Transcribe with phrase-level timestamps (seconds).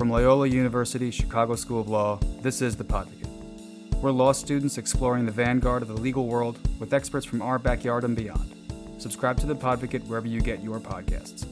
[0.00, 3.28] From Loyola University Chicago School of Law, this is The Podvocate.
[4.00, 8.04] We're law students exploring the vanguard of the legal world with experts from our backyard
[8.04, 8.50] and beyond.
[8.96, 11.44] Subscribe to The Podvocate wherever you get your podcasts.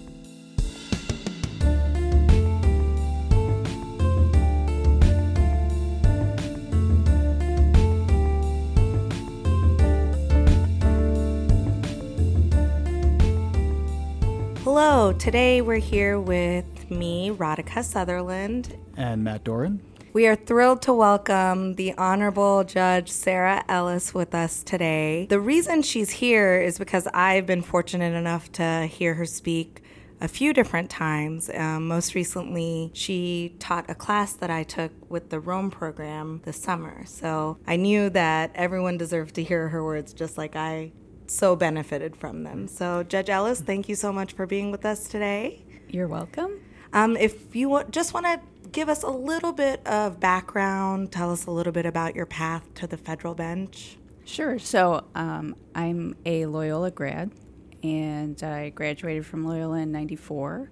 [14.64, 18.76] Hello, today we're here with me, Radhika Sutherland.
[18.96, 19.80] And Matt Doran.
[20.12, 25.26] We are thrilled to welcome the Honorable Judge Sarah Ellis with us today.
[25.28, 29.82] The reason she's here is because I've been fortunate enough to hear her speak
[30.20, 31.50] a few different times.
[31.54, 36.60] Um, most recently, she taught a class that I took with the Rome program this
[36.60, 37.04] summer.
[37.06, 40.92] So I knew that everyone deserved to hear her words just like I
[41.26, 42.66] so benefited from them.
[42.68, 45.62] So, Judge Ellis, thank you so much for being with us today.
[45.88, 46.60] You're welcome.
[46.92, 51.32] Um, if you w- just want to give us a little bit of background, tell
[51.32, 53.98] us a little bit about your path to the federal bench.
[54.24, 54.58] Sure.
[54.58, 57.30] So, um, I'm a Loyola grad,
[57.82, 60.70] and I graduated from Loyola in 94.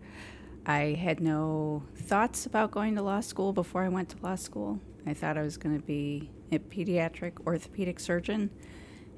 [0.67, 4.81] I had no thoughts about going to law school before I went to law school.
[5.07, 8.51] I thought I was going to be a pediatric orthopedic surgeon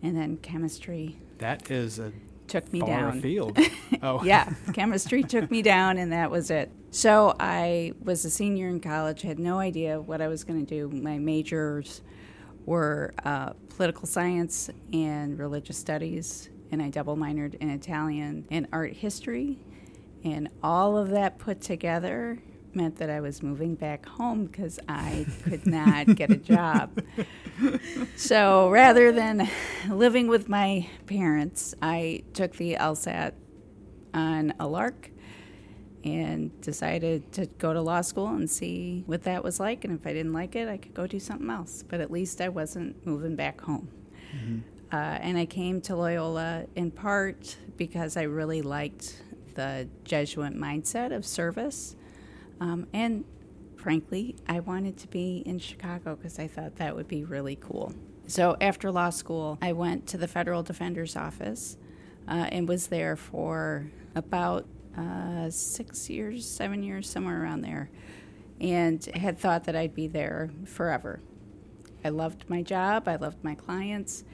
[0.03, 2.13] and then chemistry That is a
[2.49, 3.19] took me far down.
[3.19, 3.59] afield.
[4.01, 6.71] Oh, yeah, chemistry took me down, and that was it.
[6.91, 10.67] So I was a senior in college, had no idea what I was going to
[10.67, 10.89] do.
[10.95, 12.03] My majors
[12.65, 18.93] were uh, political science and religious studies, and I double minored in Italian and art
[18.93, 19.59] history.
[20.23, 22.39] And all of that put together
[22.75, 27.03] meant that I was moving back home because I could not get a job.
[28.17, 29.49] So rather than
[29.89, 33.33] living with my parents, I took the LSAT
[34.15, 35.11] on a lark
[36.05, 39.85] and decided to go to law school and see what that was like.
[39.85, 41.83] And if I didn't like it, I could go do something else.
[41.87, 43.89] But at least I wasn't moving back home.
[44.93, 49.23] Uh, and I came to Loyola in part because I really liked
[49.55, 51.97] the Jesuit mindset of service.
[52.61, 53.25] Um, and
[53.77, 57.95] frankly, I wanted to be in Chicago because I thought that would be really cool.
[58.27, 61.79] So after law school, I went to the federal defender's office
[62.29, 67.89] uh, and was there for about uh, six years, seven years, somewhere around there,
[68.61, 71.21] and had thought that I'd be there forever.
[72.05, 74.25] I loved my job, I loved my clients,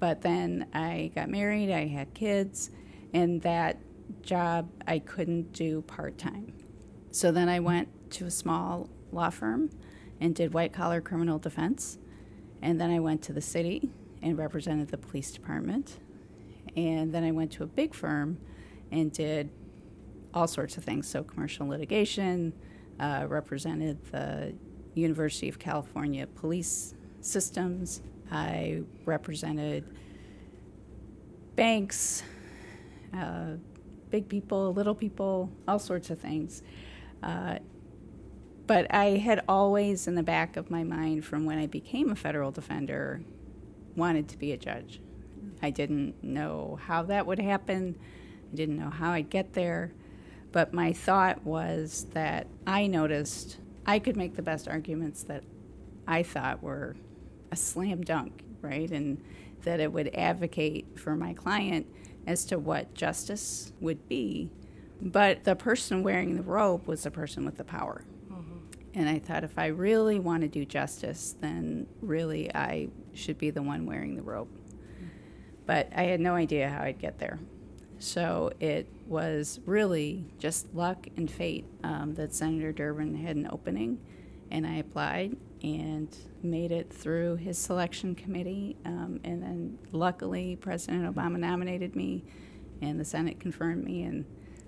[0.00, 2.70] but then I got married, I had kids,
[3.12, 3.78] and that
[4.22, 6.52] job I couldn't do part time.
[7.14, 9.70] So then I went to a small law firm
[10.20, 11.96] and did white collar criminal defense.
[12.60, 13.88] And then I went to the city
[14.20, 15.98] and represented the police department.
[16.74, 18.38] And then I went to a big firm
[18.90, 19.48] and did
[20.34, 21.06] all sorts of things.
[21.06, 22.52] So, commercial litigation,
[22.98, 24.52] uh, represented the
[24.94, 28.02] University of California police systems.
[28.32, 29.84] I represented
[31.54, 32.24] banks,
[33.12, 33.52] uh,
[34.10, 36.64] big people, little people, all sorts of things.
[37.24, 37.58] Uh,
[38.66, 42.14] but I had always, in the back of my mind, from when I became a
[42.14, 43.22] federal defender,
[43.96, 45.00] wanted to be a judge.
[45.62, 47.96] I didn't know how that would happen.
[48.52, 49.92] I didn't know how I'd get there.
[50.52, 55.44] But my thought was that I noticed I could make the best arguments that
[56.06, 56.96] I thought were
[57.50, 58.90] a slam dunk, right?
[58.90, 59.22] And
[59.62, 61.86] that it would advocate for my client
[62.26, 64.50] as to what justice would be.
[65.04, 68.04] But the person wearing the robe was the person with the power.
[68.94, 73.50] And I thought if I really want to do justice, then really I should be
[73.50, 74.48] the one wearing the robe.
[75.66, 77.40] But I had no idea how I'd get there.
[77.98, 83.98] So it was really just luck and fate um, that Senator Durbin had an opening,
[84.50, 88.76] and I applied and made it through his selection committee.
[88.84, 92.24] Um, and then luckily, President Obama nominated me,
[92.80, 94.24] and the Senate confirmed me, and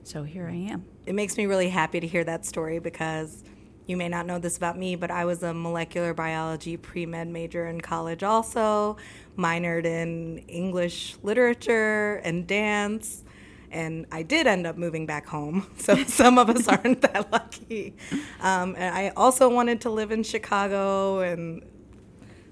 [0.07, 0.85] so here I am.
[1.05, 3.43] It makes me really happy to hear that story because
[3.87, 7.27] you may not know this about me, but I was a molecular biology pre med
[7.29, 8.97] major in college, also
[9.37, 13.25] minored in English literature and dance.
[13.73, 15.67] And I did end up moving back home.
[15.79, 17.97] So some of us aren't that lucky.
[18.41, 21.65] Um, and I also wanted to live in Chicago and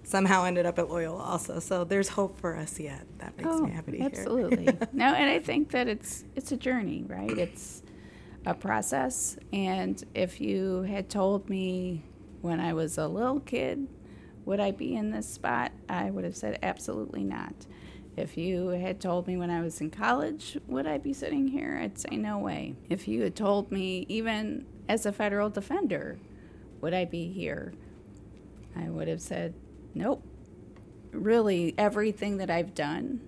[0.04, 1.58] somehow ended up at Loyola also.
[1.58, 3.06] So there's hope for us yet.
[3.18, 4.06] That makes me oh, happy to hear.
[4.06, 4.64] Oh, absolutely.
[4.92, 7.36] no, and I think that it's it's a journey, right?
[7.36, 7.82] It's
[8.46, 9.36] a process.
[9.52, 12.04] And if you had told me
[12.42, 13.88] when I was a little kid,
[14.44, 15.72] would I be in this spot?
[15.88, 17.54] I would have said absolutely not.
[18.16, 21.80] If you had told me when I was in college, would I be sitting here?
[21.82, 22.76] I'd say no way.
[22.88, 26.18] If you had told me, even as a federal defender,
[26.80, 27.72] would I be here?
[28.76, 29.54] I would have said,
[29.94, 30.22] nope.
[31.12, 33.20] Really, everything that I've done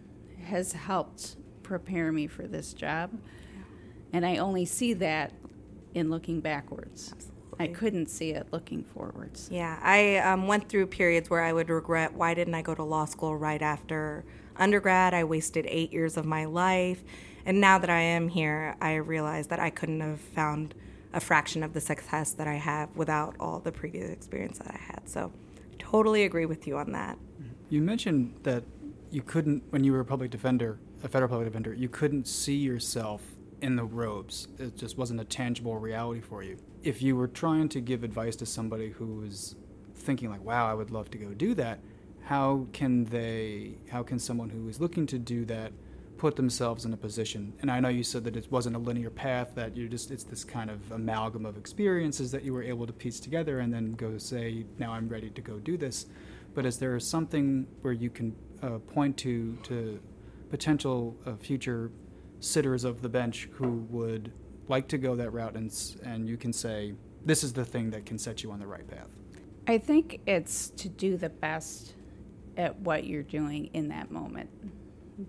[0.44, 3.10] has helped prepare me for this job.
[4.12, 5.32] And I only see that
[5.94, 7.12] in looking backwards.
[7.12, 7.36] Absolutely.
[7.58, 9.48] I couldn't see it looking forwards.
[9.50, 12.82] Yeah, I um, went through periods where I would regret why didn't I go to
[12.82, 14.24] law school right after
[14.56, 15.14] undergrad?
[15.14, 17.02] I wasted eight years of my life.
[17.46, 20.74] And now that I am here, I realize that I couldn't have found
[21.12, 24.78] a fraction of the success that I have without all the previous experience that I
[24.78, 25.08] had.
[25.08, 25.32] So,
[25.78, 27.18] totally agree with you on that.
[27.68, 28.64] You mentioned that
[29.10, 32.56] you couldn't, when you were a public defender, a federal public defender, you couldn't see
[32.56, 33.22] yourself
[33.60, 34.48] in the robes.
[34.58, 36.56] It just wasn't a tangible reality for you.
[36.82, 39.56] If you were trying to give advice to somebody who was
[39.94, 41.80] thinking like, "Wow, I would love to go do that,"
[42.22, 43.78] how can they?
[43.88, 45.72] How can someone who is looking to do that
[46.16, 47.52] put themselves in a position?
[47.60, 50.24] And I know you said that it wasn't a linear path; that you just it's
[50.24, 53.92] this kind of amalgam of experiences that you were able to piece together and then
[53.92, 56.06] go say, "Now I'm ready to go do this."
[56.54, 60.00] But is there something where you can uh, point to to
[60.50, 61.90] potential uh, future
[62.40, 64.32] sitters of the bench who would
[64.68, 65.72] like to go that route, and
[66.04, 68.86] and you can say this is the thing that can set you on the right
[68.88, 69.08] path.
[69.68, 71.94] I think it's to do the best
[72.56, 74.48] at what you're doing in that moment.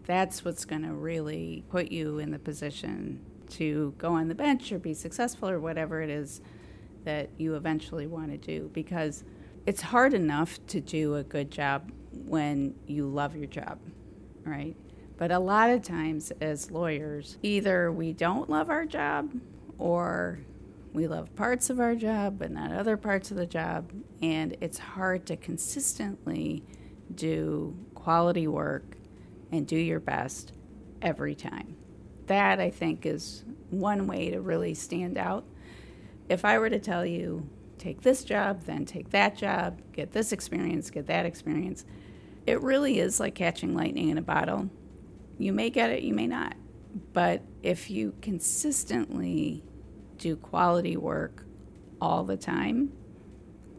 [0.06, 4.72] That's what's going to really put you in the position to go on the bench
[4.72, 6.42] or be successful or whatever it is
[7.06, 9.24] that you eventually want to do because
[9.66, 13.80] it's hard enough to do a good job when you love your job,
[14.44, 14.75] right?
[15.18, 19.31] But a lot of times, as lawyers, either we don't love our job
[19.78, 20.40] or
[20.94, 23.92] we love parts of our job but not other parts of the job.
[24.22, 26.63] And it's hard to consistently
[27.16, 28.97] do quality work
[29.52, 30.54] and do your best
[31.02, 31.76] every time.
[32.28, 35.46] That, I think, is one way to really stand out.
[36.30, 40.32] If I were to tell you, take this job, then take that job, get this
[40.32, 41.86] experience, get that experience,
[42.46, 44.70] it really is like catching lightning in a bottle
[45.38, 46.56] you may get it, you may not.
[47.14, 49.64] But if you consistently
[50.18, 51.46] do quality work
[52.02, 52.92] all the time,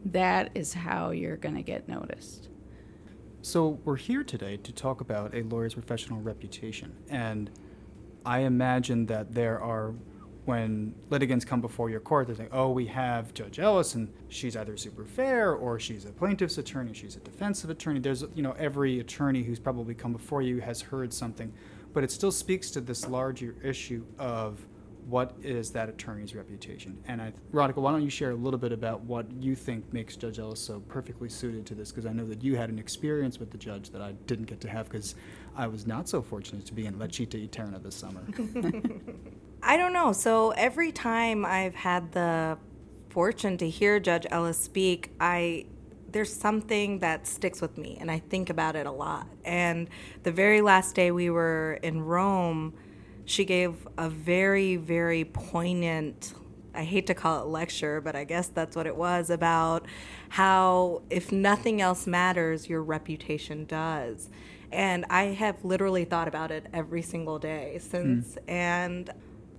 [0.05, 2.48] that is how you're going to get noticed.
[3.41, 6.93] So, we're here today to talk about a lawyer's professional reputation.
[7.09, 7.49] And
[8.25, 9.93] I imagine that there are,
[10.43, 14.57] when litigants come before your court, they're saying, oh, we have Judge Ellis, and she's
[14.57, 18.01] either super fair or she's a plaintiff's attorney, she's a defensive attorney.
[18.01, 21.53] There's, you know, every attorney who's probably come before you has heard something.
[21.93, 24.65] But it still speaks to this larger issue of
[25.09, 26.97] what is that attorney's reputation?
[27.07, 30.15] And I, Radhika, why don't you share a little bit about what you think makes
[30.15, 31.91] Judge Ellis so perfectly suited to this?
[31.91, 34.61] Because I know that you had an experience with the judge that I didn't get
[34.61, 35.15] to have because
[35.55, 38.21] I was not so fortunate to be in La Città Eterna this summer.
[39.63, 40.13] I don't know.
[40.13, 42.57] So every time I've had the
[43.09, 45.65] fortune to hear Judge Ellis speak, I
[46.11, 49.27] there's something that sticks with me and I think about it a lot.
[49.45, 49.89] And
[50.23, 52.73] the very last day we were in Rome,
[53.29, 56.33] she gave a very, very poignant,
[56.73, 59.85] I hate to call it lecture, but I guess that's what it was about
[60.29, 64.29] how if nothing else matters, your reputation does.
[64.71, 68.33] And I have literally thought about it every single day since.
[68.33, 68.49] Mm.
[68.49, 69.09] And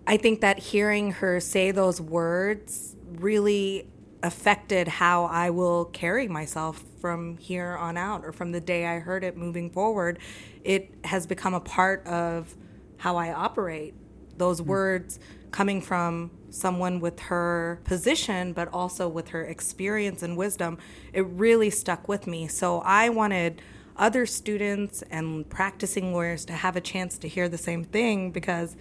[0.04, 3.88] I think that hearing her say those words really
[4.24, 8.98] affected how I will carry myself from here on out or from the day I
[8.98, 10.18] heard it moving forward.
[10.64, 12.56] It has become a part of
[13.00, 13.94] how I operate.
[14.36, 14.70] Those mm-hmm.
[14.70, 15.18] words
[15.50, 20.78] coming from someone with her position, but also with her experience and wisdom,
[21.12, 22.46] it really stuck with me.
[22.46, 23.62] So I wanted
[23.96, 28.76] other students and practicing lawyers to have a chance to hear the same thing because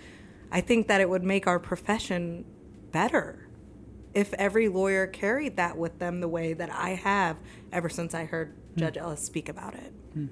[0.52, 2.46] I think that it would make our profession
[2.92, 3.48] better
[4.14, 7.38] if every lawyer carried that with them the way that I have
[7.72, 8.80] ever since I heard hmm.
[8.80, 9.94] Judge Ellis speak about it.
[10.14, 10.28] Hmm.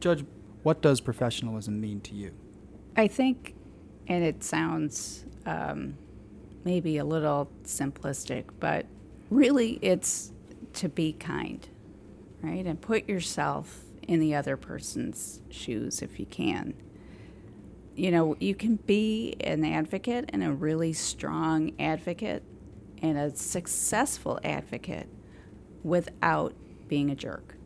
[0.00, 0.24] Judge,
[0.62, 2.32] what does professionalism mean to you?
[2.98, 3.54] I think,
[4.08, 5.96] and it sounds um,
[6.64, 8.86] maybe a little simplistic, but
[9.30, 10.32] really it's
[10.74, 11.66] to be kind,
[12.42, 12.66] right?
[12.66, 16.74] And put yourself in the other person's shoes if you can.
[17.94, 22.42] You know, you can be an advocate and a really strong advocate
[23.00, 25.08] and a successful advocate
[25.84, 26.52] without
[26.88, 27.57] being a jerk.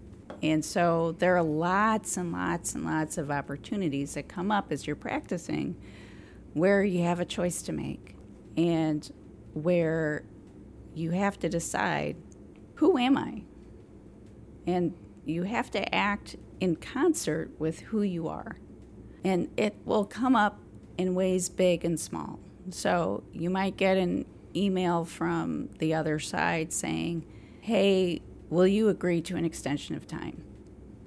[0.43, 4.87] And so there are lots and lots and lots of opportunities that come up as
[4.87, 5.77] you're practicing
[6.53, 8.17] where you have a choice to make
[8.57, 9.11] and
[9.55, 10.25] where
[10.95, 12.17] you have to decide
[12.75, 13.45] who am I?
[14.67, 14.95] And
[15.25, 18.59] you have to act in concert with who you are.
[19.25, 20.59] And it will come up
[20.99, 22.41] in ways big and small.
[22.71, 27.25] So you might get an email from the other side saying,
[27.61, 28.23] hey,
[28.53, 30.45] will you agree to an extension of time?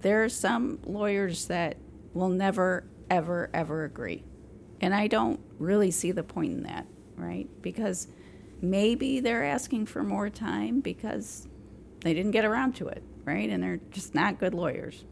[0.02, 1.78] There are some lawyers that
[2.14, 4.24] will never, ever, ever agree.
[4.82, 7.48] And I don't really see the point in that, right?
[7.62, 8.08] Because
[8.62, 11.48] maybe they're asking for more time because
[12.02, 13.48] they didn't get around to it, right?
[13.48, 15.06] And they're just not good lawyers.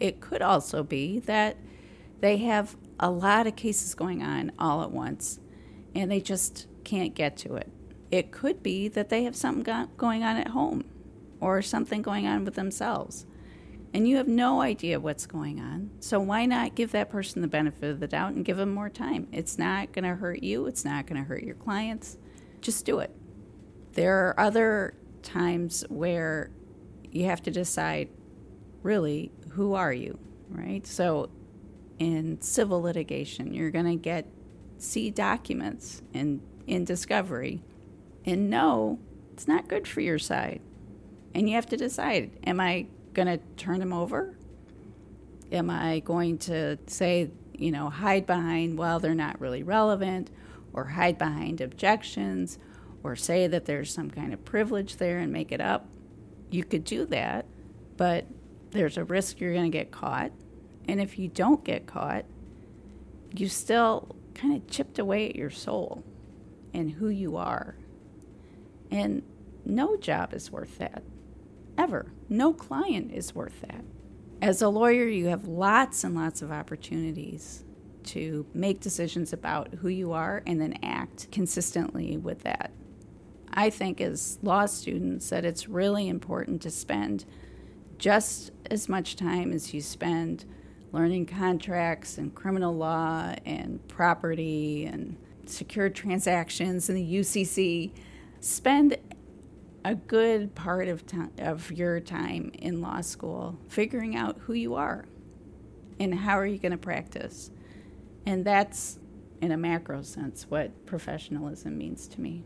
[0.00, 1.58] It could also be that
[2.20, 5.38] they have a lot of cases going on all at once
[5.94, 7.70] and they just can't get to it.
[8.10, 10.84] It could be that they have something going on at home
[11.40, 13.26] or something going on with themselves.
[13.94, 15.90] And you have no idea what's going on.
[16.00, 18.90] So why not give that person the benefit of the doubt and give them more
[18.90, 19.28] time?
[19.32, 22.18] It's not going to hurt you, it's not going to hurt your clients.
[22.60, 23.14] Just do it.
[23.92, 26.50] There are other times where
[27.10, 28.08] you have to decide
[28.82, 30.18] really who are you,
[30.50, 30.86] right?
[30.86, 31.30] So
[31.98, 34.26] in civil litigation, you're going to get
[34.78, 37.62] see documents in in discovery
[38.24, 38.98] and know
[39.32, 40.60] it's not good for your side.
[41.34, 44.36] And you have to decide am I going to turn them over?
[45.52, 50.30] Am I going to say, you know, hide behind, well, they're not really relevant,
[50.72, 52.58] or hide behind objections,
[53.02, 55.86] or say that there's some kind of privilege there and make it up?
[56.50, 57.46] You could do that,
[57.96, 58.26] but
[58.70, 60.32] there's a risk you're going to get caught.
[60.88, 62.24] And if you don't get caught,
[63.34, 66.04] you still kind of chipped away at your soul
[66.74, 67.76] and who you are.
[68.90, 69.22] And
[69.64, 71.02] no job is worth that,
[71.78, 72.12] ever.
[72.28, 73.84] No client is worth that.
[74.42, 77.64] As a lawyer, you have lots and lots of opportunities
[78.04, 82.70] to make decisions about who you are and then act consistently with that.
[83.52, 87.24] I think as law students that it's really important to spend
[87.98, 90.44] just as much time as you spend
[90.92, 95.16] learning contracts and criminal law and property and
[95.46, 97.92] secured transactions and the UCC.
[98.40, 98.96] Spend
[99.86, 104.74] a good part of time, of your time in law school figuring out who you
[104.74, 105.06] are
[106.00, 107.50] and how are you going to practice.
[108.26, 108.98] And that's
[109.40, 112.42] in a macro sense what professionalism means to me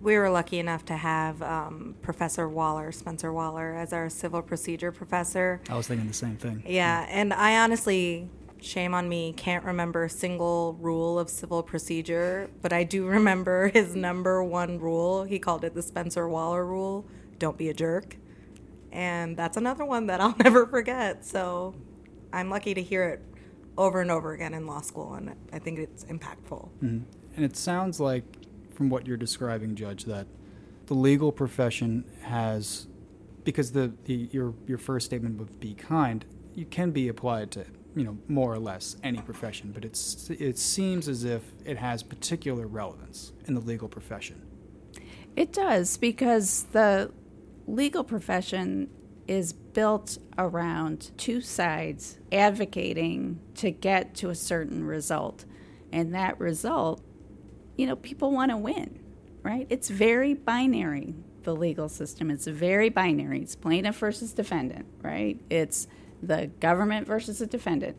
[0.00, 4.92] we were lucky enough to have um, Professor Waller, Spencer Waller, as our civil procedure
[4.92, 5.60] professor.
[5.68, 6.62] I was thinking the same thing.
[6.66, 8.28] Yeah, and I honestly,
[8.66, 13.68] shame on me, can't remember a single rule of civil procedure, but I do remember
[13.74, 15.24] his number one rule.
[15.24, 17.06] He called it the Spencer Waller rule
[17.38, 18.16] don't be a jerk.
[18.92, 21.24] And that's another one that I'll never forget.
[21.24, 21.74] So
[22.32, 23.22] I'm lucky to hear it
[23.76, 26.68] over and over again in law school, and I think it's impactful.
[26.82, 27.00] Mm-hmm.
[27.36, 28.24] And it sounds like
[28.72, 30.26] from what you're describing, Judge, that
[30.86, 32.86] the legal profession has,
[33.44, 37.66] because the, the your your first statement of be kind, you can be applied to
[37.96, 42.02] you know more or less any profession, but it's it seems as if it has
[42.02, 44.42] particular relevance in the legal profession.
[45.34, 47.10] It does because the
[47.66, 48.90] legal profession
[49.26, 55.44] is built around two sides advocating to get to a certain result.
[55.92, 57.02] And that result
[57.76, 58.98] you know, people want to win,
[59.42, 59.66] right?
[59.68, 62.30] It's very binary, the legal system.
[62.30, 63.42] It's very binary.
[63.42, 65.40] It's plaintiff versus defendant, right?
[65.50, 65.86] It's
[66.26, 67.96] the government versus the defendant.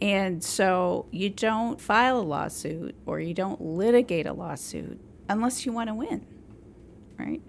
[0.00, 5.72] And so you don't file a lawsuit or you don't litigate a lawsuit unless you
[5.72, 6.26] want to win,
[7.18, 7.40] right?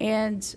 [0.00, 0.56] And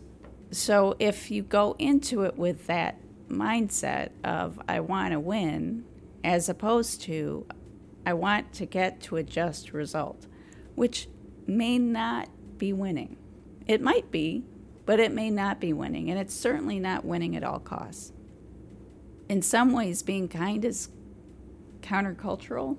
[0.51, 5.85] so if you go into it with that mindset of, I want to win,
[6.23, 7.45] as opposed to,
[8.05, 10.27] I want to get to a just result,
[10.75, 11.07] which
[11.45, 13.17] may not be winning.
[13.67, 14.43] It might be,
[14.85, 18.13] but it may not be winning, and it's certainly not winning at all costs.
[19.29, 20.89] In some ways, being kind is
[21.81, 22.77] countercultural.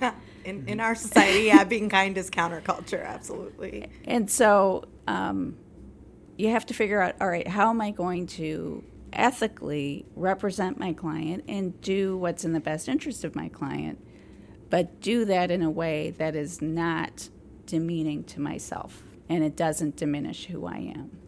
[0.00, 3.88] Yeah, in, in our society, yeah, being kind is counterculture, absolutely.
[4.04, 5.56] And so um,
[6.36, 10.92] you have to figure out all right, how am I going to ethically represent my
[10.92, 13.98] client and do what's in the best interest of my client
[14.70, 17.28] but do that in a way that is not
[17.66, 21.18] demeaning to myself and it doesn't diminish who I am.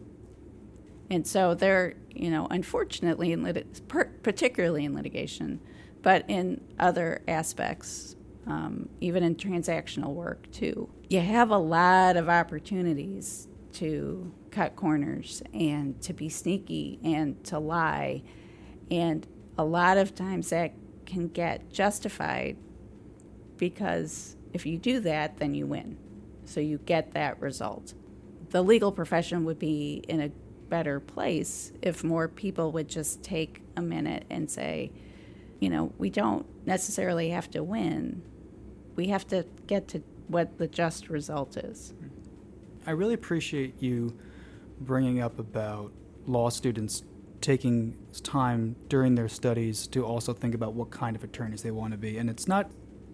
[1.09, 5.59] And so there, you know, unfortunately, in lit- particularly in litigation,
[6.01, 12.29] but in other aspects, um, even in transactional work too, you have a lot of
[12.29, 18.21] opportunities to cut corners and to be sneaky and to lie.
[18.89, 20.73] And a lot of times that
[21.05, 22.57] can get justified
[23.57, 25.97] because if you do that, then you win.
[26.45, 27.93] So you get that result.
[28.49, 30.31] The legal profession would be in a
[30.69, 34.91] better place if more people would just take a minute and say,
[35.59, 38.21] you know, we don't necessarily have to win.
[38.95, 41.93] We have to get to what the just result is.
[42.85, 44.17] I really appreciate you
[44.79, 45.91] bringing up about
[46.25, 47.03] law students
[47.41, 51.91] taking time during their studies to also think about what kind of attorneys they want
[51.91, 52.17] to be.
[52.17, 52.69] And it's not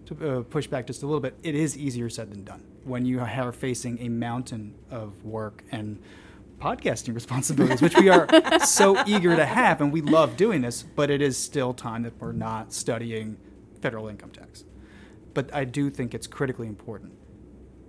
[0.06, 3.04] to uh, push back just a little bit, it is easier said than done when
[3.04, 6.00] you are facing a mountain of work and
[6.58, 8.28] podcasting responsibilities, which we are
[8.60, 12.18] so eager to have, and we love doing this, but it is still time that
[12.20, 13.36] we're not studying
[13.80, 14.64] federal income tax.
[15.34, 17.12] But I do think it's critically important.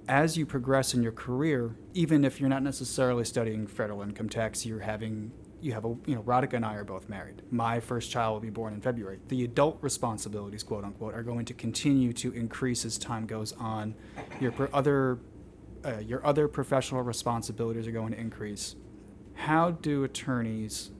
[0.07, 4.65] As you progress in your career, even if you're not necessarily studying federal income tax,
[4.65, 7.41] you're having you have a you know Radhika and I are both married.
[7.49, 9.19] My first child will be born in February.
[9.27, 13.95] The adult responsibilities, quote unquote, are going to continue to increase as time goes on.
[14.39, 15.19] Your other
[15.85, 18.75] uh, your other professional responsibilities are going to increase.
[19.33, 20.91] How do attorneys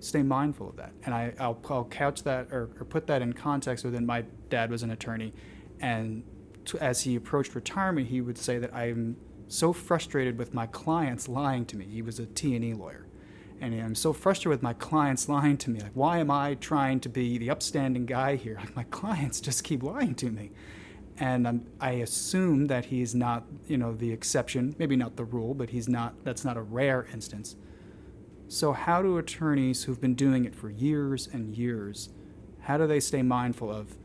[0.00, 0.92] stay mindful of that?
[1.04, 4.70] And I, I'll, I'll couch that or, or put that in context within my dad
[4.70, 5.32] was an attorney,
[5.80, 6.24] and
[6.66, 9.16] to, as he approached retirement, he would say that I'm
[9.48, 11.86] so frustrated with my clients lying to me.
[11.86, 13.06] He was a T&E lawyer
[13.60, 15.80] and I'm so frustrated with my clients lying to me.
[15.80, 18.58] Like, why am I trying to be the upstanding guy here?
[18.64, 20.50] Like, my clients just keep lying to me.
[21.18, 25.54] And I'm, I assume that he's not, you know, the exception, maybe not the rule,
[25.54, 27.56] but he's not, that's not a rare instance.
[28.48, 32.10] So, how do attorneys who've been doing it for years and years,
[32.60, 33.96] how do they stay mindful of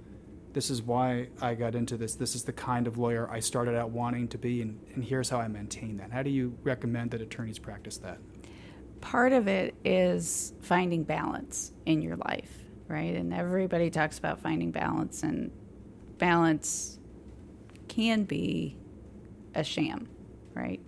[0.54, 2.16] this is why I got into this.
[2.16, 5.30] This is the kind of lawyer I started out wanting to be, and, and here's
[5.30, 6.12] how I maintain that.
[6.12, 8.18] How do you recommend that attorneys practice that?
[9.02, 12.52] part of it is finding balance in your life,
[12.88, 13.16] right?
[13.16, 15.52] And everybody talks about finding balance, and
[16.18, 16.99] balance
[17.90, 18.78] can be
[19.54, 20.08] a sham,
[20.54, 20.80] right?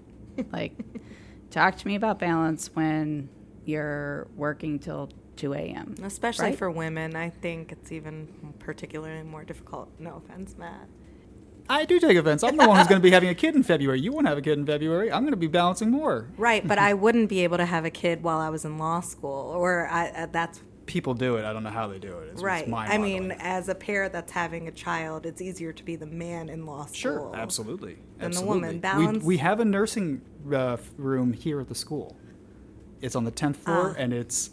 [0.51, 0.73] like,
[1.51, 3.29] talk to me about balance when
[3.65, 5.95] you're working till 2 a.m.
[6.03, 6.57] Especially right?
[6.57, 9.89] for women, I think it's even particularly more difficult.
[9.99, 10.87] No offense, Matt.
[11.69, 12.43] I do take offense.
[12.43, 13.99] I'm the one who's going to be having a kid in February.
[14.01, 15.11] You won't have a kid in February.
[15.11, 16.27] I'm going to be balancing more.
[16.37, 18.99] Right, but I wouldn't be able to have a kid while I was in law
[18.99, 21.45] school, or I, uh, that's people do it.
[21.45, 22.31] I don't know how they do it.
[22.33, 22.67] It's, right.
[22.67, 26.05] It's I mean, as a pair that's having a child, it's easier to be the
[26.05, 26.93] man in law school.
[26.93, 27.93] Sure, absolutely.
[28.17, 28.59] Than absolutely.
[28.59, 28.79] the woman.
[28.79, 29.19] Balance.
[29.19, 30.21] We, we have a nursing
[30.53, 32.17] uh, room here at the school.
[32.99, 33.95] It's on the tenth floor, uh.
[33.97, 34.49] and it's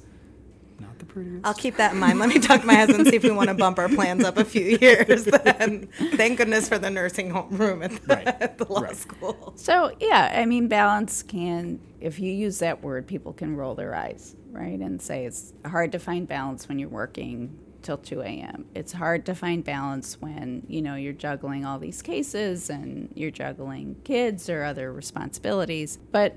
[0.78, 1.44] not the prettiest.
[1.44, 2.20] I'll keep that in mind.
[2.20, 4.36] Let me talk to my husband see if we want to bump our plans up
[4.36, 5.24] a few years.
[5.24, 8.26] Then, thank goodness for the nursing home room at the, right.
[8.40, 8.96] at the law right.
[8.96, 9.54] school.
[9.56, 11.80] So yeah, I mean, balance can.
[12.00, 15.92] If you use that word, people can roll their eyes, right, and say it's hard
[15.92, 18.66] to find balance when you're working till 2 a.m.
[18.74, 23.30] It's hard to find balance when you know you're juggling all these cases and you're
[23.30, 25.98] juggling kids or other responsibilities.
[26.10, 26.36] But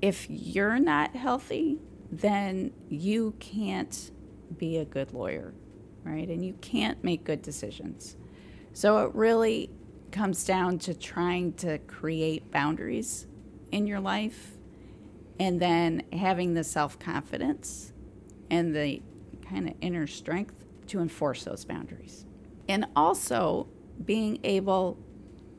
[0.00, 4.10] if you're not healthy then you can't
[4.56, 5.52] be a good lawyer,
[6.04, 6.28] right?
[6.28, 8.16] And you can't make good decisions.
[8.72, 9.70] So it really
[10.10, 13.26] comes down to trying to create boundaries
[13.70, 14.57] in your life
[15.38, 17.92] and then having the self confidence
[18.50, 19.02] and the
[19.48, 22.24] kind of inner strength to enforce those boundaries.
[22.68, 23.68] And also
[24.04, 24.98] being able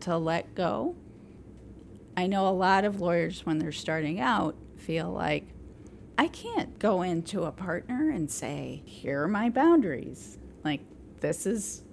[0.01, 0.95] to let go.
[2.15, 5.45] I know a lot of lawyers, when they're starting out, feel like,
[6.17, 10.37] I can't go into a partner and say, here are my boundaries.
[10.63, 10.81] Like,
[11.21, 11.83] this is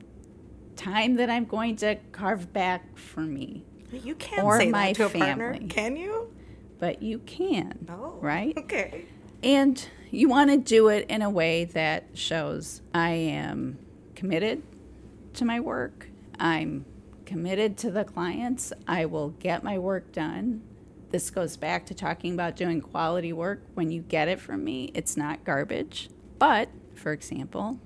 [0.75, 3.65] time that I'm going to carve back for me.
[3.93, 5.21] You can't or say my that to family.
[5.21, 6.33] a partner, can you?
[6.79, 7.87] But you can.
[7.89, 8.57] Oh, right?
[8.57, 9.07] Okay.
[9.43, 13.79] And you want to do it in a way that shows I am
[14.15, 14.63] committed
[15.35, 16.09] to my work.
[16.39, 16.85] I'm
[17.25, 18.73] committed to the clients.
[18.87, 20.63] I will get my work done.
[21.11, 23.63] This goes back to talking about doing quality work.
[23.75, 26.11] When you get it from me, it's not garbage.
[26.39, 27.79] But, for example,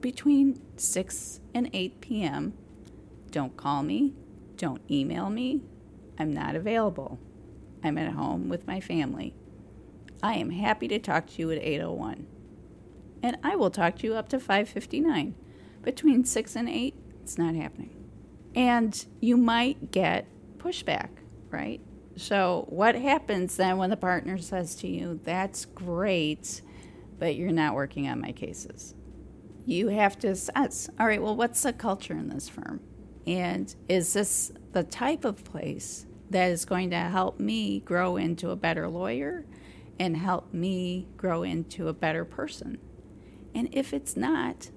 [0.00, 2.54] between 6 and 8 p.m.,
[3.30, 4.14] don't call me,
[4.56, 5.60] don't email me.
[6.18, 7.18] I'm not available.
[7.82, 9.34] I'm at home with my family.
[10.22, 12.26] I am happy to talk to you at 8:01.
[13.22, 15.34] And I will talk to you up to 5:59.
[15.82, 17.94] Between 6 and 8, it's not happening.
[18.54, 20.26] And you might get
[20.58, 21.10] pushback,
[21.50, 21.80] right?
[22.16, 26.62] So, what happens then when the partner says to you, That's great,
[27.18, 28.94] but you're not working on my cases?
[29.64, 32.80] You have to assess, all right, well, what's the culture in this firm?
[33.26, 38.50] And is this the type of place that is going to help me grow into
[38.50, 39.44] a better lawyer
[39.98, 42.78] and help me grow into a better person?
[43.54, 44.70] And if it's not,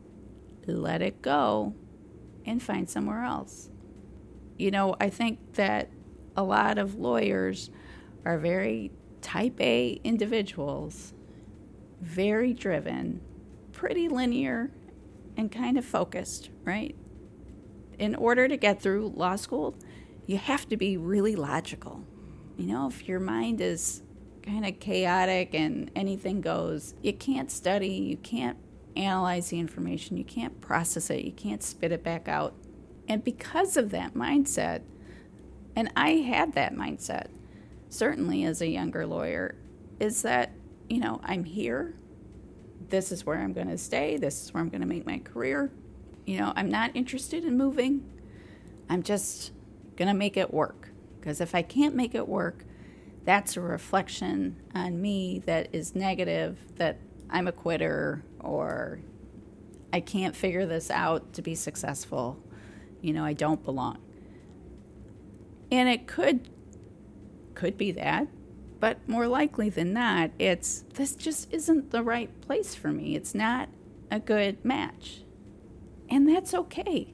[0.65, 1.75] let it go
[2.45, 3.69] and find somewhere else.
[4.57, 5.89] You know, I think that
[6.35, 7.69] a lot of lawyers
[8.25, 11.13] are very type A individuals,
[12.01, 13.21] very driven,
[13.71, 14.71] pretty linear,
[15.37, 16.95] and kind of focused, right?
[17.97, 19.75] In order to get through law school,
[20.31, 22.05] you have to be really logical.
[22.55, 24.01] You know, if your mind is
[24.41, 28.57] kind of chaotic and anything goes, you can't study, you can't
[28.95, 32.53] analyze the information, you can't process it, you can't spit it back out.
[33.09, 34.83] And because of that mindset,
[35.75, 37.27] and I had that mindset,
[37.89, 39.55] certainly as a younger lawyer,
[39.99, 40.53] is that,
[40.89, 41.93] you know, I'm here.
[42.87, 44.15] This is where I'm going to stay.
[44.15, 45.71] This is where I'm going to make my career.
[46.25, 48.09] You know, I'm not interested in moving.
[48.89, 49.51] I'm just
[50.01, 50.89] going to make it work.
[51.19, 52.65] Because if I can't make it work,
[53.23, 56.97] that's a reflection on me that is negative, that
[57.29, 58.99] I'm a quitter or
[59.93, 62.39] I can't figure this out to be successful.
[62.99, 63.99] You know, I don't belong.
[65.71, 66.49] And it could
[67.53, 68.27] could be that,
[68.79, 73.15] but more likely than not, it's this just isn't the right place for me.
[73.15, 73.69] It's not
[74.09, 75.21] a good match.
[76.09, 77.13] And that's okay.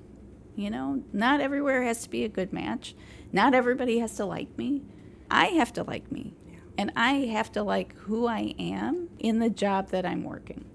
[0.58, 2.96] You know, not everywhere has to be a good match.
[3.32, 4.82] Not everybody has to like me.
[5.30, 6.34] I have to like me.
[6.80, 10.66] And I have to like who I am in the job that I'm working.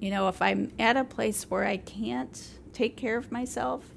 [0.00, 3.94] You know, if I'm at a place where I can't take care of myself,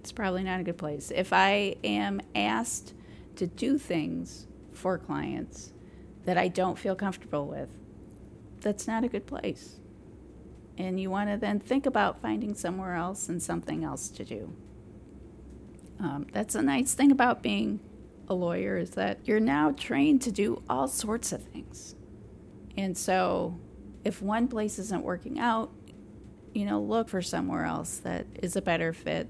[0.00, 1.12] it's probably not a good place.
[1.14, 2.94] If I am asked
[3.36, 5.74] to do things for clients
[6.24, 7.68] that I don't feel comfortable with,
[8.62, 9.78] that's not a good place.
[10.78, 14.54] And you want to then think about finding somewhere else and something else to do.
[16.00, 17.80] Um, that's a nice thing about being
[18.28, 21.96] a lawyer is that you're now trained to do all sorts of things.
[22.76, 23.58] And so
[24.04, 25.72] if one place isn't working out,
[26.54, 29.28] you know, look for somewhere else that is a better fit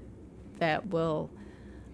[0.59, 1.31] that will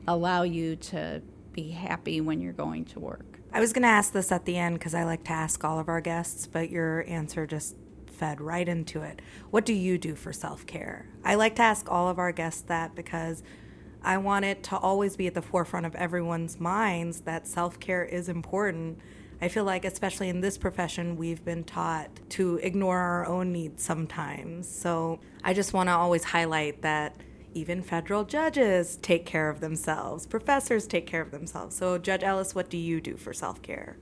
[0.07, 1.21] allow you to
[1.53, 3.39] be happy when you're going to work.
[3.53, 5.79] I was going to ask this at the end because I like to ask all
[5.79, 7.75] of our guests, but your answer just
[8.15, 9.21] fed right into it.
[9.51, 11.07] What do you do for self care?
[11.23, 13.43] I like to ask all of our guests that because
[14.03, 18.03] I want it to always be at the forefront of everyone's minds that self care
[18.05, 18.99] is important.
[19.41, 23.83] I feel like, especially in this profession, we've been taught to ignore our own needs
[23.83, 24.69] sometimes.
[24.69, 27.15] So I just want to always highlight that
[27.53, 31.75] even federal judges take care of themselves, professors take care of themselves.
[31.75, 33.97] So, Judge Ellis, what do you do for self care?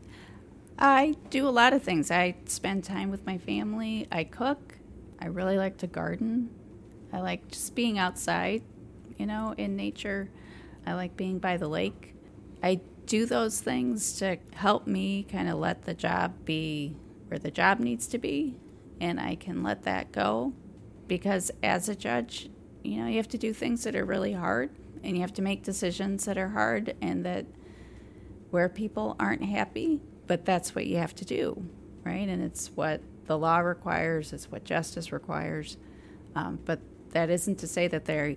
[0.84, 2.12] I do a lot of things.
[2.12, 4.78] I spend time with my family, I cook,
[5.18, 6.50] I really like to garden,
[7.12, 8.62] I like just being outside
[9.18, 10.30] you know, in nature.
[10.86, 12.14] I like being by the lake.
[12.62, 16.96] I do those things to help me kind of let the job be
[17.28, 18.56] where the job needs to be,
[19.00, 20.54] and I can let that go
[21.08, 22.50] because as a judge,
[22.84, 24.72] you know, you have to do things that are really hard
[25.04, 27.46] and you have to make decisions that are hard and that
[28.52, 31.66] where people aren't happy, but that's what you have to do,
[32.04, 32.28] right?
[32.28, 35.78] And it's what the law requires, it's what justice requires.
[36.36, 36.80] Um, but
[37.12, 38.36] that isn't to say that they're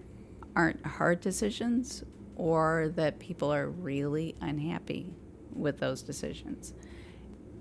[0.55, 2.03] aren't hard decisions
[2.35, 5.13] or that people are really unhappy
[5.55, 6.73] with those decisions.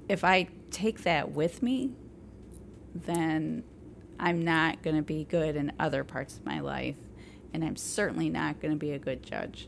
[0.08, 1.92] If I take that with me,
[2.94, 3.64] then
[4.20, 6.96] I'm not going to be good in other parts of my life,
[7.54, 9.68] and I'm certainly not going to be a good judge.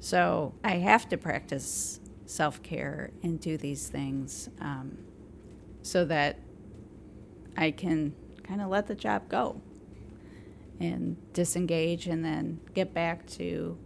[0.00, 4.98] So I have to practice self care and do these things um,
[5.82, 6.38] so that
[7.56, 9.60] I can kind of let the job go
[10.80, 13.78] and disengage and then get back to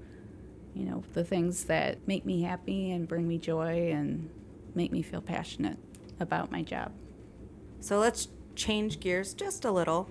[0.75, 4.31] you know the things that make me happy and bring me joy and
[4.75, 5.79] make me feel passionate
[6.21, 6.93] about my job.
[7.81, 10.11] So let's change gears just a little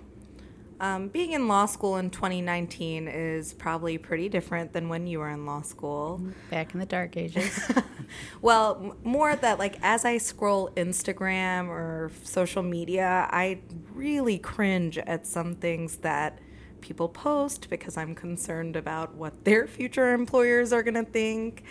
[0.79, 5.29] um, being in law school in 2019 is probably pretty different than when you were
[5.29, 6.21] in law school.
[6.51, 7.59] Back in the dark ages.
[8.41, 13.59] well, more that like as I scroll Instagram or social media, I
[13.93, 16.39] really cringe at some things that
[16.81, 21.63] people post because I'm concerned about what their future employers are going to think.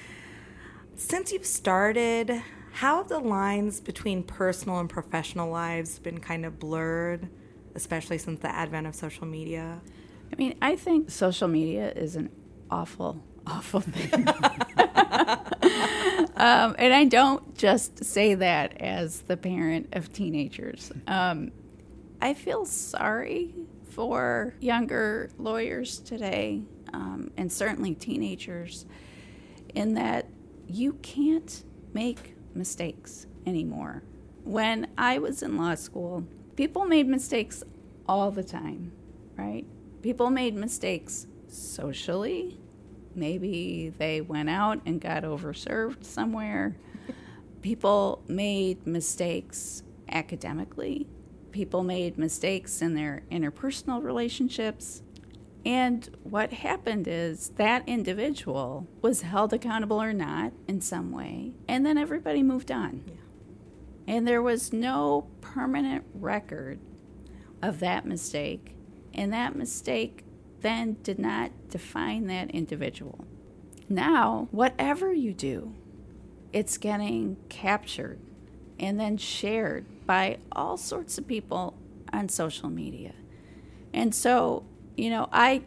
[0.96, 2.42] Since you've started,
[2.72, 7.28] how have the lines between personal and professional lives been kind of blurred,
[7.76, 9.80] especially since the advent of social media?
[10.32, 12.30] I mean, I think social media is an
[12.70, 14.26] awful, awful thing.
[16.36, 20.90] um, and I don't just say that as the parent of teenagers.
[21.06, 21.52] Um,
[22.20, 23.54] I feel sorry
[23.90, 26.62] for younger lawyers today,
[26.92, 28.86] um, and certainly teenagers,
[29.74, 30.26] in that
[30.66, 31.62] you can't
[31.92, 34.02] make mistakes anymore.
[34.44, 37.62] When I was in law school, people made mistakes
[38.08, 38.92] all the time,
[39.36, 39.64] right?
[40.02, 42.58] People made mistakes socially.
[43.14, 46.76] Maybe they went out and got overserved somewhere.
[47.62, 51.08] People made mistakes academically
[51.56, 55.00] people made mistakes in their interpersonal relationships.
[55.64, 61.86] And what happened is that individual was held accountable or not in some way, and
[61.86, 63.04] then everybody moved on.
[63.06, 63.14] Yeah.
[64.06, 66.78] And there was no permanent record
[67.62, 68.74] of that mistake,
[69.14, 70.22] and that mistake
[70.60, 73.24] then did not define that individual.
[73.88, 75.72] Now, whatever you do,
[76.52, 78.18] it's getting captured
[78.78, 81.72] and then shared by all sorts of people
[82.12, 83.14] on social media.
[83.94, 84.64] And so,
[84.94, 85.62] you know, I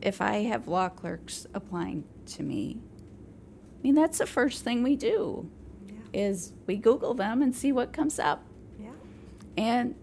[0.00, 2.78] if I have law clerks applying to me,
[3.78, 5.50] I mean that's the first thing we do
[5.86, 5.94] Yeah.
[6.30, 8.44] is we Google them and see what comes up.
[9.56, 9.94] And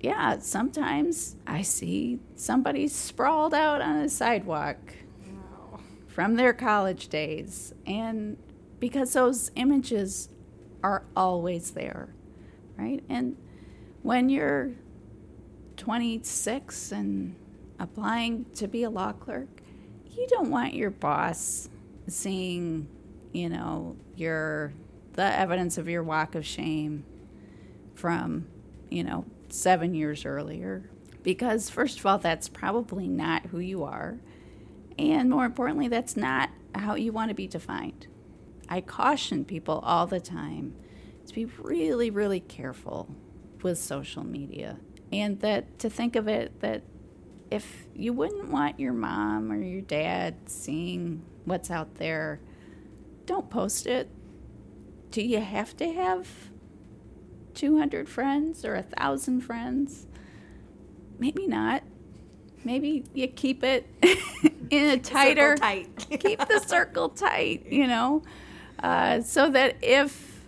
[0.00, 4.78] yeah, sometimes I see somebody sprawled out on a sidewalk
[5.26, 5.80] Wow.
[6.06, 7.72] from their college days.
[7.86, 8.36] And
[8.80, 10.28] because those images
[10.82, 12.14] are always there,
[12.76, 13.02] right?
[13.08, 13.36] And
[14.02, 14.72] when you're
[15.76, 17.34] 26 and
[17.78, 19.48] applying to be a law clerk,
[20.10, 21.68] you don't want your boss
[22.08, 22.88] seeing,
[23.32, 24.72] you know, your
[25.14, 27.04] the evidence of your walk of shame
[27.94, 28.46] from,
[28.90, 30.90] you know, 7 years earlier
[31.22, 34.18] because first of all that's probably not who you are.
[34.98, 38.06] And more importantly, that's not how you want to be defined.
[38.68, 40.74] I caution people all the time
[41.26, 43.14] to be really, really careful
[43.62, 44.78] with social media
[45.12, 46.82] and that to think of it that
[47.50, 52.40] if you wouldn't want your mom or your dad seeing what's out there,
[53.24, 54.08] don't post it.
[55.10, 56.28] Do you have to have
[57.56, 60.06] 200 friends or a 1,000 friends?
[61.18, 61.82] Maybe not.
[62.64, 63.88] Maybe you keep it
[64.70, 66.06] in a tighter, tight.
[66.20, 68.22] keep the circle tight, you know,
[68.82, 70.44] uh, so that if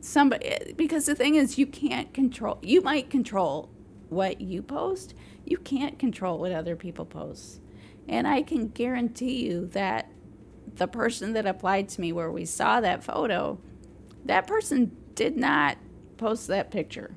[0.00, 3.68] somebody, because the thing is, you can't control, you might control
[4.08, 7.60] what you post, you can't control what other people post.
[8.08, 10.08] And I can guarantee you that
[10.76, 13.58] the person that applied to me where we saw that photo,
[14.24, 15.78] that person did not
[16.14, 17.14] post that picture.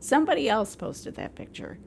[0.00, 1.78] Somebody else posted that picture.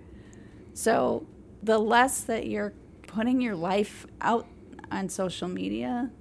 [0.73, 1.27] So
[1.62, 2.73] the less that you're
[3.08, 4.47] putting your life out
[4.91, 6.12] on social media,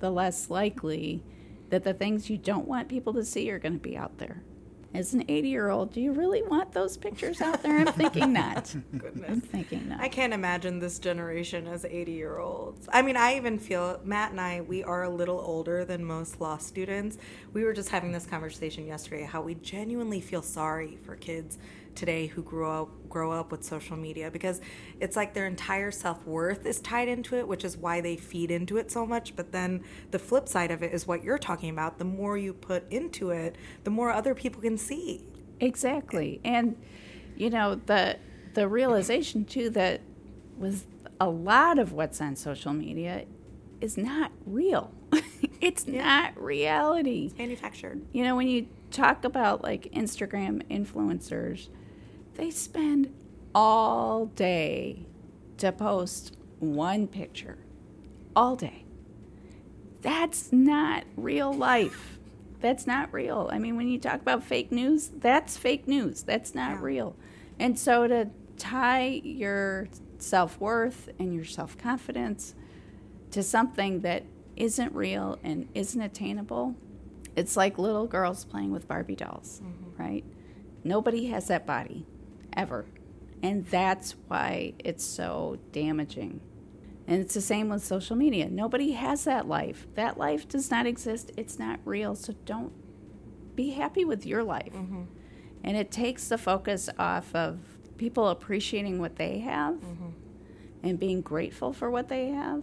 [0.00, 1.22] the less likely
[1.70, 4.42] that the things you don't want people to see are going to be out there.
[4.94, 7.78] As an 80 year old, do you really want those pictures out there?
[7.78, 8.74] I'm thinking not.
[9.28, 10.00] I'm thinking not.
[10.00, 12.88] I can't imagine this generation as 80 year olds.
[12.90, 16.40] I mean, I even feel, Matt and I, we are a little older than most
[16.40, 17.18] law students.
[17.52, 21.58] We were just having this conversation yesterday how we genuinely feel sorry for kids
[21.98, 24.60] today who grew up grow up with social media because
[25.00, 28.76] it's like their entire self-worth is tied into it which is why they feed into
[28.76, 31.98] it so much but then the flip side of it is what you're talking about
[31.98, 35.24] the more you put into it the more other people can see
[35.60, 36.40] Exactly.
[36.44, 36.76] And
[37.36, 38.16] you know, the
[38.54, 40.00] the realization too that
[40.56, 40.86] was
[41.20, 43.24] a lot of what's on social media
[43.80, 44.92] is not real.
[45.60, 47.32] it's not reality.
[47.38, 51.68] manufactured You know, when you talk about like Instagram influencers,
[52.38, 53.12] they spend
[53.54, 55.04] all day
[55.58, 57.58] to post one picture.
[58.34, 58.84] All day.
[60.00, 62.18] That's not real life.
[62.60, 63.50] That's not real.
[63.52, 66.22] I mean, when you talk about fake news, that's fake news.
[66.22, 66.82] That's not Yeah.
[66.82, 67.16] real.
[67.58, 72.54] And so to tie your self worth and your self confidence
[73.32, 74.24] to something that
[74.56, 76.76] isn't real and isn't attainable,
[77.34, 80.00] it's like little girls playing with Barbie dolls, mm-hmm.
[80.02, 80.24] right?
[80.84, 82.06] Nobody has that body
[82.58, 82.84] ever.
[83.42, 86.40] And that's why it's so damaging.
[87.06, 88.50] And it's the same with social media.
[88.50, 89.86] Nobody has that life.
[89.94, 91.30] That life does not exist.
[91.38, 92.14] It's not real.
[92.14, 92.72] So don't
[93.54, 94.74] be happy with your life.
[94.74, 95.04] Mm-hmm.
[95.64, 97.60] And it takes the focus off of
[97.96, 100.10] people appreciating what they have mm-hmm.
[100.82, 102.62] and being grateful for what they have.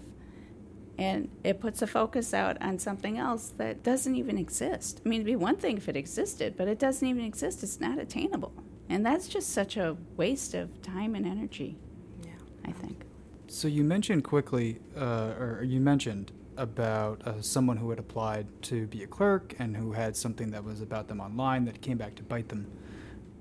[0.98, 5.02] And it puts a focus out on something else that doesn't even exist.
[5.06, 7.64] I mean, it'd be one thing if it existed, but it doesn't even exist.
[7.64, 8.54] It's not attainable.
[8.90, 11.78] And that's just such a waste of time and energy,
[12.24, 12.32] yeah
[12.66, 13.04] I think.
[13.48, 18.88] So you mentioned quickly, uh, or you mentioned about uh, someone who had applied to
[18.88, 22.16] be a clerk and who had something that was about them online that came back
[22.16, 22.68] to bite them.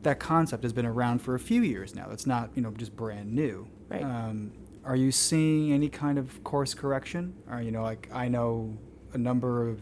[0.02, 2.11] That concept has been around for a few years now.
[2.11, 3.66] It's not, you know, just brand new.
[3.88, 4.02] Right.
[4.02, 4.52] Um,
[4.85, 7.35] are you seeing any kind of course correction?
[7.50, 8.76] Or you know, like I know
[9.14, 9.80] a number of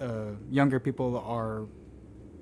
[0.00, 1.66] uh, younger people are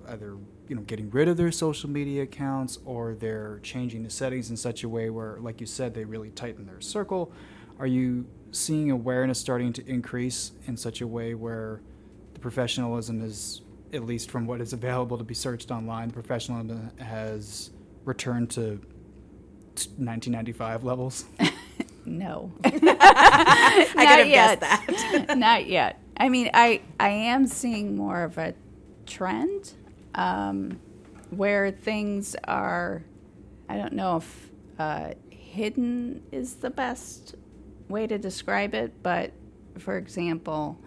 [0.08, 0.36] either
[0.72, 4.56] you know getting rid of their social media accounts or they're changing the settings in
[4.56, 7.30] such a way where like you said they really tighten their circle
[7.78, 11.82] are you seeing awareness starting to increase in such a way where
[12.32, 13.60] the professionalism is
[13.92, 17.68] at least from what is available to be searched online the professionalism has
[18.06, 18.80] returned to
[19.98, 21.26] 1995 levels?
[22.04, 22.50] No.
[22.64, 22.70] I
[23.88, 24.60] could Not have yet.
[24.60, 24.88] guessed
[25.28, 25.38] that.
[25.38, 26.00] Not yet.
[26.16, 28.54] I mean, I I am seeing more of a
[29.06, 29.74] trend
[30.14, 30.78] um,
[31.30, 33.04] where things are.
[33.68, 37.34] I don't know if uh, hidden is the best
[37.88, 39.32] way to describe it, but
[39.78, 40.78] for example,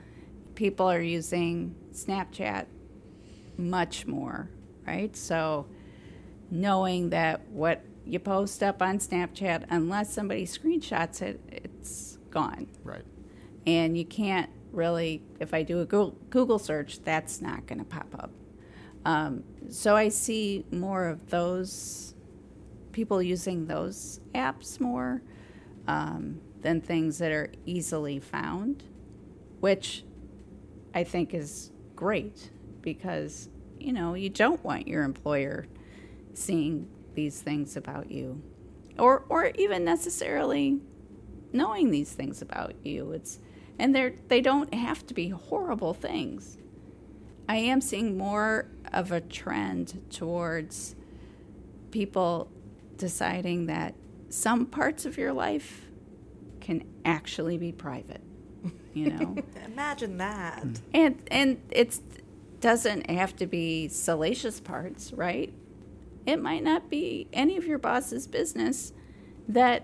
[0.55, 2.65] people are using Snapchat
[3.57, 4.49] much more,
[4.85, 5.15] right?
[5.15, 5.67] So
[6.51, 13.05] knowing that what you post up on Snapchat, unless somebody screenshots it, it's gone Right.
[13.65, 17.85] and you can't really if i do a google, google search that's not going to
[17.85, 18.29] pop up
[19.05, 22.13] um, so i see more of those
[22.91, 25.21] people using those apps more
[25.87, 28.83] um, than things that are easily found
[29.59, 30.03] which
[30.93, 35.67] i think is great because you know you don't want your employer
[36.33, 38.41] seeing these things about you
[38.97, 40.79] or or even necessarily
[41.55, 43.11] knowing these things about you.
[43.11, 43.39] It's
[43.79, 46.57] and they're they don't have to be horrible things.
[47.47, 50.95] I am seeing more of a trend towards
[51.91, 52.49] people
[52.97, 53.93] deciding that
[54.29, 55.85] some parts of your life
[56.59, 58.21] can actually be private.
[58.93, 59.35] You know?
[59.65, 60.63] Imagine that.
[60.63, 60.73] Hmm.
[60.93, 61.99] and and it
[62.61, 65.53] doesn't have to be salacious parts, right?
[66.25, 68.93] It might not be any of your boss's business
[69.47, 69.83] that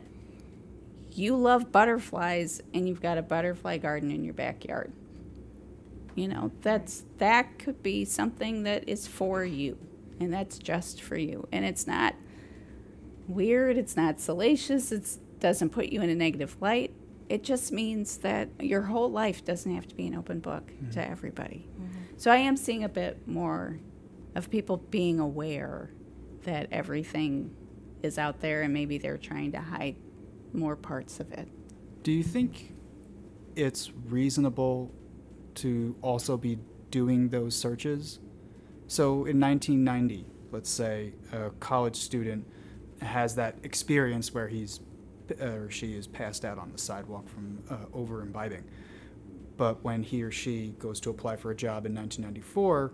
[1.11, 4.91] you love butterflies and you've got a butterfly garden in your backyard.
[6.21, 9.75] You know, that's that could be something that is for you
[10.19, 11.47] and that's just for you.
[11.51, 12.13] And it's not
[13.27, 16.93] weird, it's not salacious, it doesn't put you in a negative light.
[17.27, 20.73] It just means that your whole life doesn't have to be an open book to
[20.99, 21.11] mm-hmm.
[21.11, 21.67] everybody.
[21.73, 21.97] Mm-hmm.
[22.17, 23.79] So I am seeing a bit more
[24.35, 25.89] of people being aware
[26.43, 27.49] that everything
[28.03, 29.95] is out there and maybe they're trying to hide
[30.53, 31.47] more parts of it.
[32.03, 32.75] Do you think
[33.55, 34.91] it's reasonable
[35.55, 36.59] to also be
[36.89, 38.19] doing those searches?
[38.87, 42.45] So in 1990, let's say a college student
[43.01, 44.81] has that experience where he's
[45.39, 48.63] or she is passed out on the sidewalk from uh, over imbibing.
[49.57, 52.93] But when he or she goes to apply for a job in 1994,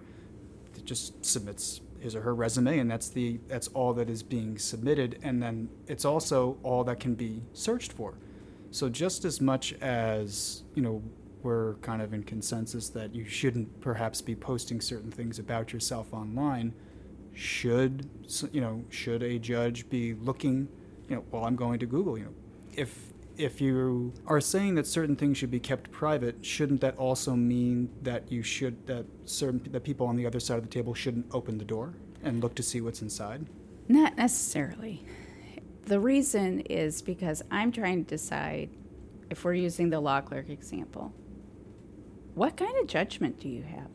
[0.76, 4.58] it just submits his or her resume, and that's the that's all that is being
[4.58, 8.20] submitted, and then it's also all that can be searched for.
[8.70, 11.02] So just as much as you know,
[11.48, 16.14] we're kind of in consensus that you shouldn't perhaps be posting certain things about yourself
[16.14, 16.74] online.
[17.34, 18.10] Should
[18.52, 18.84] you know?
[18.90, 20.68] Should a judge be looking?
[21.08, 22.18] You know, well, I'm going to Google.
[22.18, 22.34] You know,
[22.74, 27.34] if if you are saying that certain things should be kept private, shouldn't that also
[27.34, 30.94] mean that you should that certain that people on the other side of the table
[30.94, 33.46] shouldn't open the door and look to see what's inside?
[33.88, 35.06] Not necessarily.
[35.86, 38.70] The reason is because I'm trying to decide
[39.30, 41.14] if we're using the law clerk example,
[42.38, 43.90] what kind of judgment do you have?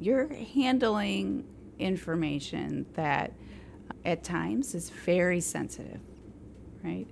[0.00, 1.46] You're handling
[1.78, 3.32] information that
[3.88, 6.00] uh, at times is very sensitive,
[6.82, 7.06] right?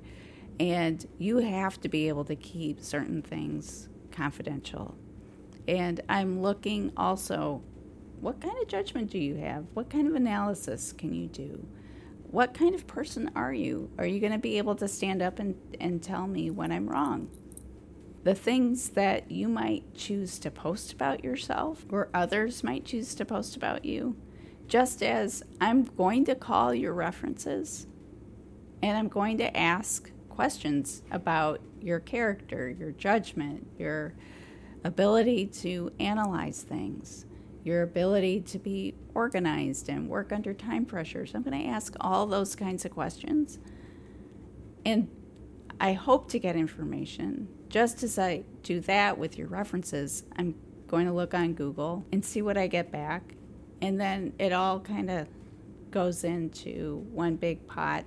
[0.59, 4.97] And you have to be able to keep certain things confidential.
[5.69, 7.63] And I'm looking also
[8.21, 9.67] what kind of judgment do you have?
[9.75, 11.65] What kind of analysis can you do?
[12.29, 13.89] What kind of person are you?
[13.99, 16.89] Are you going to be able to stand up and, and tell me when I'm
[16.89, 17.31] wrong?
[18.23, 23.25] The things that you might choose to post about yourself or others might choose to
[23.25, 24.17] post about you,
[24.69, 27.87] just as I'm going to call your references
[28.83, 34.15] and I'm going to ask questions about your character, your judgment, your
[34.85, 37.27] ability to analyze things,
[37.63, 41.33] your ability to be organized and work under time pressures.
[41.35, 43.59] I'm going to ask all those kinds of questions.
[44.85, 45.09] And
[45.81, 47.49] I hope to get information.
[47.71, 50.55] Just as I do that with your references, I'm
[50.87, 53.23] going to look on Google and see what I get back.
[53.81, 55.27] And then it all kind of
[55.91, 58.05] goes into one big pot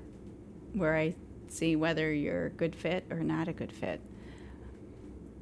[0.74, 1.16] where I
[1.48, 4.00] see whether you're a good fit or not a good fit.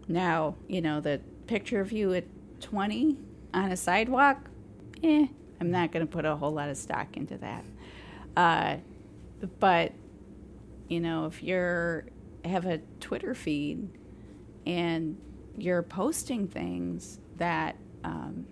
[0.08, 2.24] Now, you know, the picture of you at
[2.62, 3.18] 20
[3.54, 4.50] on a sidewalk,
[5.04, 5.28] eh,
[5.60, 7.66] I'm not going to put a whole lot of stock into that.
[8.38, 8.78] Uh,
[9.60, 9.92] but,
[10.88, 12.06] you know, if you're
[12.46, 13.89] have a Twitter feed
[14.66, 15.18] and
[15.58, 18.46] you're posting things that um,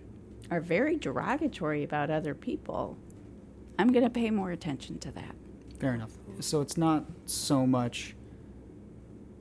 [0.50, 2.98] are very derogatory about other people,
[3.78, 5.34] I'm going to pay more attention to that.
[5.78, 6.10] Fair enough.
[6.40, 8.14] So it's not so much.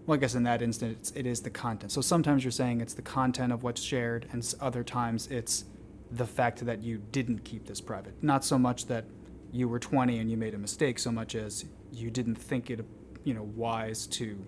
[0.05, 1.91] Well, I guess in that instance, it's, the content.
[1.91, 5.65] So sometimes you're saying it's the content of what's shared, and other times it's
[6.11, 8.13] the fact that you didn't keep this private.
[8.23, 9.05] Not so much that
[9.51, 12.85] you were 20 and you made a mistake so much as you didn't think it,
[13.23, 14.45] you know, wise to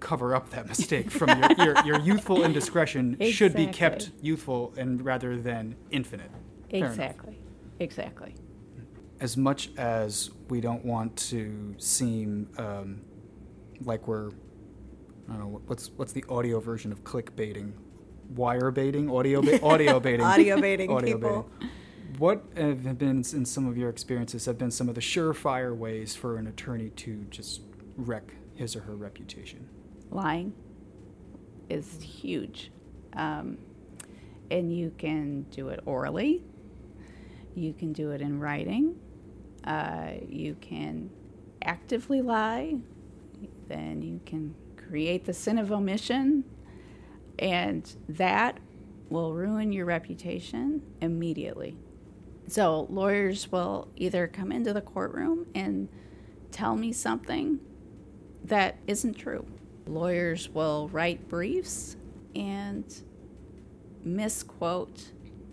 [0.00, 5.04] cover up that mistake from your, your, your youthful indiscretion should be kept youthful and
[5.04, 6.30] rather than infinite.
[6.70, 6.92] Fair enough.
[6.92, 7.38] Exactly.
[7.78, 8.34] Exactly.
[9.20, 13.02] As much as we don't want to seem um,
[13.84, 14.28] like we're,
[15.28, 17.72] I don't know, what's what's the audio version of clickbaiting?
[18.34, 19.10] Wire baiting?
[19.10, 20.24] Audio, ba- audio baiting?
[20.24, 21.50] Audio baiting Audio people.
[21.58, 21.70] baiting.
[22.18, 26.14] What have been, in some of your experiences, have been some of the surefire ways
[26.14, 27.62] for an attorney to just
[28.00, 29.68] wreck his or her reputation?
[30.10, 30.52] lying
[31.68, 32.70] is huge.
[33.14, 33.58] Um,
[34.50, 36.42] and you can do it orally,
[37.54, 38.96] you can do it in writing,
[39.64, 41.10] uh, you can
[41.62, 42.76] actively lie,
[43.68, 46.44] then you can create the sin of omission,
[47.38, 48.58] and that
[49.08, 51.76] will ruin your reputation immediately.
[52.48, 55.88] So, lawyers will either come into the courtroom and
[56.50, 57.60] tell me something
[58.44, 59.46] that isn't true.
[59.86, 61.96] Lawyers will write briefs
[62.34, 62.84] and
[64.02, 65.10] misquote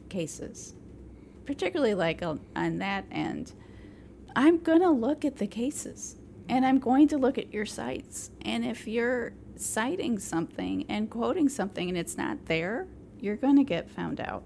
[0.10, 0.74] cases,
[1.46, 3.54] particularly like on, that end.
[4.36, 6.18] I'm going to look at the cases
[6.48, 8.32] and I'm going to look at your cites.
[8.44, 12.88] And if you're citing something and quoting something and it's not there,
[13.20, 14.44] you're going to get found out.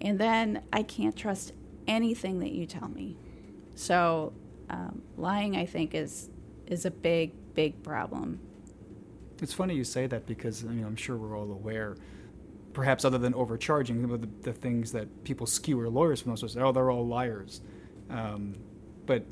[0.00, 1.52] And then I can't trust
[1.86, 3.16] anything that you tell me.
[3.74, 4.32] So,
[4.70, 6.30] um, lying, I think, is
[6.70, 8.40] is a big, big problem.
[9.40, 11.96] It's funny you say that because I mean, I'm sure we're all aware,
[12.72, 16.72] perhaps other than overcharging, the, the things that people skewer lawyers from those was, oh,
[16.72, 17.60] they're all liars.
[18.10, 18.54] Um,
[19.06, 19.24] but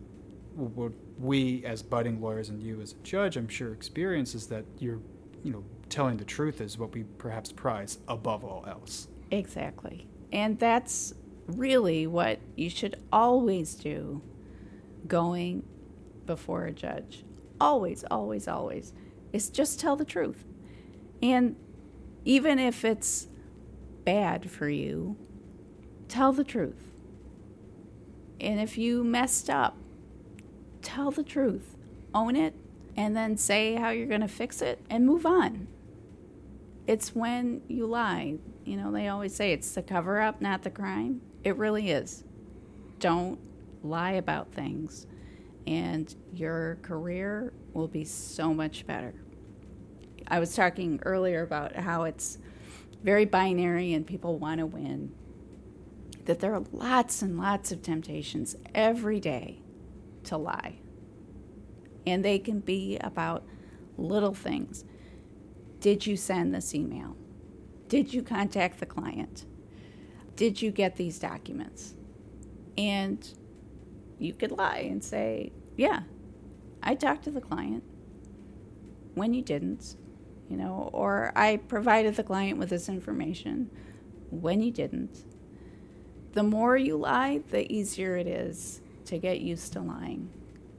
[0.55, 4.65] what we as budding lawyers and you as a judge, I'm sure, experience is that
[4.79, 5.01] you're,
[5.43, 9.09] you know, telling the truth is what we perhaps prize above all else.
[9.31, 10.07] Exactly.
[10.33, 11.15] And that's
[11.47, 14.23] really what you should always do
[15.07, 15.63] going
[16.27, 17.25] before a judge.
[17.61, 18.93] Always, always, always.
[19.33, 20.45] Is just tell the truth.
[21.23, 21.57] And
[22.25, 23.29] even if it's
[24.05, 25.17] bad for you,
[26.09, 26.93] tell the truth.
[28.41, 29.77] And if you messed up,
[30.83, 31.77] tell the truth.
[32.15, 32.55] Own it
[32.97, 35.69] and then say how you're going to fix it and move on.
[36.87, 38.37] It's when you lie.
[38.65, 41.21] You know, they always say it's the cover up, not the crime.
[41.45, 42.25] It really is.
[42.99, 43.39] Don't
[43.83, 45.07] lie about things,
[45.67, 49.15] and your career will be so much better.
[50.29, 52.39] I was talking earlier about how it's
[53.03, 55.13] very binary and people want to win.
[56.25, 59.63] That there are lots and lots of temptations every day
[60.25, 60.77] to lie.
[62.07, 63.45] And they can be about
[63.97, 64.85] little things.
[65.81, 67.17] Did you send this email?
[67.89, 69.45] Did you contact the client?
[70.35, 71.95] Did you get these documents?
[72.77, 73.27] And
[74.19, 76.03] you could lie and say, Yeah,
[76.83, 77.83] I talked to the client
[79.15, 79.97] when you didn't,
[80.49, 83.71] you know, or I provided the client with this information
[84.31, 85.25] when you didn't.
[86.33, 90.31] The more you lie, the easier it is to get used to lying.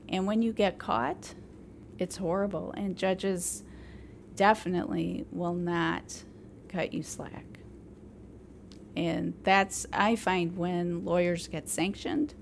[0.08, 1.34] And when you get caught,
[1.98, 2.74] it's horrible.
[2.78, 3.64] And judges
[4.36, 6.24] definitely will not
[6.70, 7.46] cut you slack.
[8.96, 12.34] And that's, I find, when lawyers get sanctioned,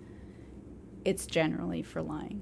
[1.05, 2.41] it's generally for lying.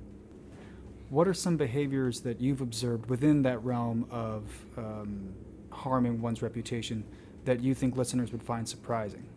[1.10, 4.44] What are some behaviors that you've observed within that realm of
[4.78, 5.36] um,
[5.70, 7.04] harming one's reputation
[7.46, 9.28] that you think listeners would find surprising?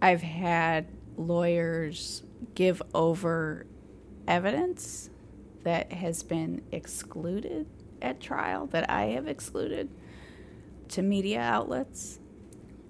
[0.00, 0.86] I've had
[1.16, 2.22] lawyers
[2.54, 3.66] give over
[4.26, 5.10] evidence
[5.64, 7.66] that has been excluded
[8.00, 9.90] at trial, that I have excluded
[10.88, 12.18] to media outlets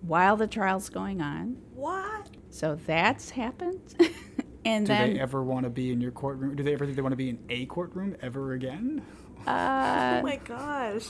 [0.02, 1.56] while the trial's going on.
[1.74, 2.28] What?
[2.50, 3.80] So that's happened.
[4.64, 6.56] and Do then they ever want to be in your courtroom?
[6.56, 9.02] Do they ever think they want to be in a courtroom ever again?
[9.46, 11.06] uh, oh my gosh.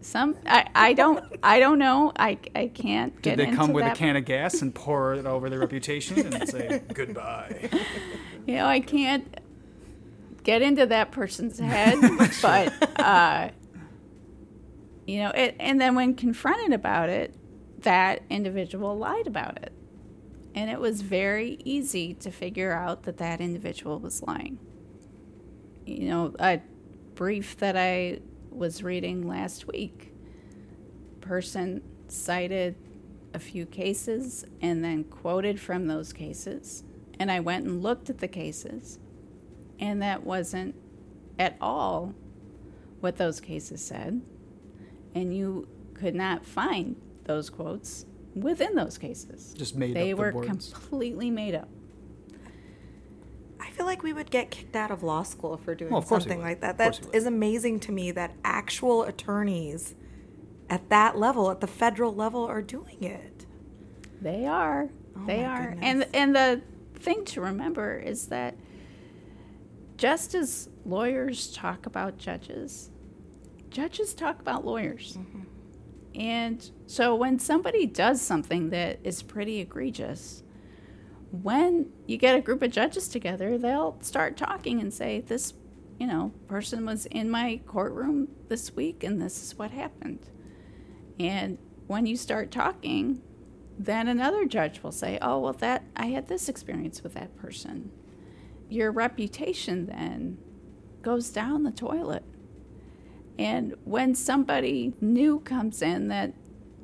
[0.00, 2.12] some I, I don't I don't know.
[2.16, 3.96] I, I can't get Did they into come with that.
[3.96, 7.70] a can of gas and pour it over their reputation and say goodbye?
[8.46, 9.40] you know, I can't
[10.42, 11.98] get into that person's head,
[12.42, 13.50] but uh,
[15.06, 17.32] you know, it, and then when confronted about it,
[17.82, 19.72] that individual lied about it,
[20.56, 24.58] and it was very easy to figure out that that individual was lying.
[25.84, 26.62] You know, a
[27.14, 30.14] brief that I was reading last week,
[31.20, 32.74] person cited
[33.34, 36.84] a few cases and then quoted from those cases.
[37.20, 38.98] And I went and looked at the cases,
[39.78, 40.74] and that wasn't
[41.38, 42.14] at all
[43.00, 44.22] what those cases said.
[45.14, 49.54] And you could not find those quotes within those cases.
[49.56, 50.46] Just made they up the were words.
[50.48, 51.68] completely made up.
[53.58, 56.06] I feel like we would get kicked out of law school for doing Well, of
[56.06, 56.72] course we something like that.
[56.72, 57.16] Of course That we would.
[57.16, 59.94] is amazing to me that actual attorneys
[60.68, 63.46] at that level, at the federal level, are doing it.
[64.20, 64.90] They are.
[65.16, 65.70] Oh they are.
[65.70, 65.82] goodness.
[65.82, 66.62] And and the
[66.94, 68.56] thing to remember is that
[69.96, 72.90] just as lawyers talk about judges,
[73.70, 75.16] judges talk about lawyers.
[75.18, 75.40] Mm-hmm.
[76.16, 80.42] And so when somebody does something that is pretty egregious,
[81.30, 85.52] when you get a group of judges together, they'll start talking and say, This,
[85.98, 90.30] you know, person was in my courtroom this week and this is what happened.
[91.20, 93.20] And when you start talking,
[93.78, 97.90] then another judge will say, "Oh, well that I had this experience with that person."
[98.68, 100.38] Your reputation then
[101.02, 102.24] goes down the toilet.
[103.38, 106.32] And when somebody new comes in that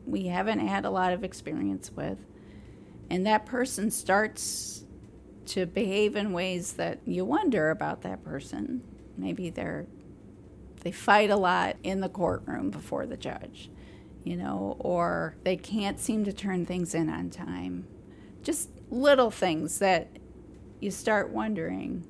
[0.06, 2.18] we haven't had a lot of experience with,
[3.08, 4.84] and that person starts
[5.46, 8.82] to behave in ways that you wonder about that person,
[9.16, 9.86] maybe they're
[10.82, 13.70] they fight a lot in the courtroom before the judge,
[14.24, 17.86] you know, or they can't seem to turn things in on time.
[18.42, 20.08] Just little things that
[20.80, 22.04] you start wondering,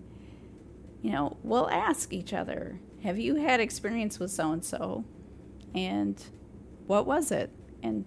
[1.02, 5.04] you know, we'll ask each other, have you had experience with so and so?
[5.74, 6.22] And
[6.86, 7.50] what was it?
[7.82, 8.04] And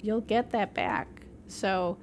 [0.00, 1.08] you'll get that back.
[1.46, 1.98] So,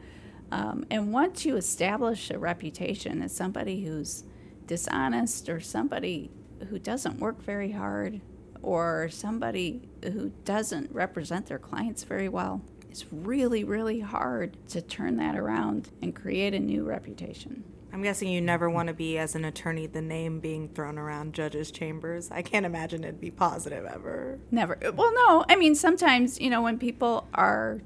[0.51, 4.23] um, and once you establish a reputation as somebody who's
[4.65, 6.31] dishonest or somebody
[6.69, 8.21] who doesn't work very hard
[8.61, 15.17] or somebody who doesn't represent their clients very well, it's really, really hard to turn
[15.17, 17.63] that around and create a new reputation.
[17.97, 21.33] I'm guessing you never want to be, as an attorney, the name being thrown around
[21.33, 22.29] judges' chambers.
[22.29, 24.37] I can't imagine it'd be positive ever.
[24.51, 24.77] Never.
[24.93, 25.43] Well, no.
[25.49, 27.81] I mean, sometimes, you know, when people are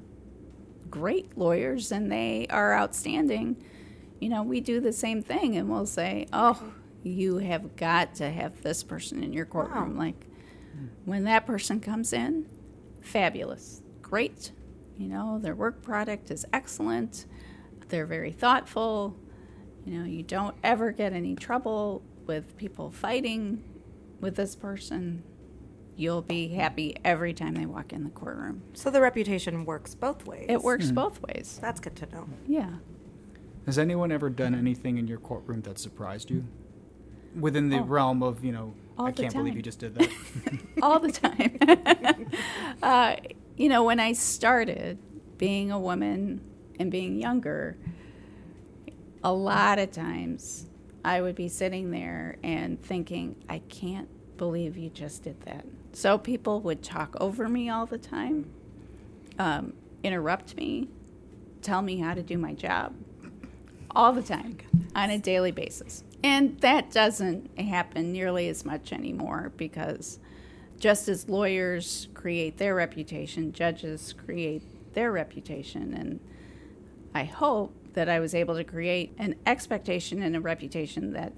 [0.90, 3.64] great lawyers and they are outstanding,
[4.20, 6.62] you know, we do the same thing and we'll say, oh,
[7.02, 9.96] you have got to have this person in your courtroom.
[9.96, 10.02] Wow.
[10.04, 10.26] Like,
[11.06, 12.50] when that person comes in,
[13.00, 14.52] fabulous, great.
[14.98, 17.24] You know, their work product is excellent,
[17.88, 19.16] they're very thoughtful.
[19.84, 23.62] You know, you don't ever get any trouble with people fighting
[24.20, 25.24] with this person.
[25.96, 28.62] You'll be happy every time they walk in the courtroom.
[28.74, 30.46] So the reputation works both ways.
[30.48, 31.58] It works both ways.
[31.60, 32.28] That's good to know.
[32.46, 32.70] Yeah.
[33.66, 36.44] Has anyone ever done anything in your courtroom that surprised you?
[37.38, 37.84] Within the Oh.
[37.84, 39.56] realm of, you know, All I can't believe time.
[39.56, 40.08] you just did that.
[40.82, 41.58] all the time.
[42.82, 43.16] uh,
[43.56, 44.98] you know, when I started
[45.38, 46.40] being a woman
[46.78, 47.76] and being younger,
[49.24, 50.66] a lot of times
[51.04, 55.64] I would be sitting there and thinking, I can't believe you just did that.
[55.92, 58.50] So people would talk over me all the time,
[59.38, 60.88] um, interrupt me,
[61.60, 62.94] tell me how to do my job
[63.94, 64.58] all the time
[64.94, 66.02] on a daily basis.
[66.24, 70.18] And that doesn't happen nearly as much anymore because
[70.78, 75.94] just as lawyers create their reputation, judges create their reputation.
[75.94, 76.20] And
[77.14, 81.32] I hope that I was able to create an expectation and a reputation that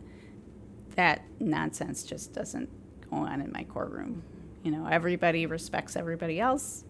[0.94, 2.70] that nonsense just doesn't
[3.10, 4.22] go on in my courtroom.
[4.62, 6.84] You know, everybody respects everybody else,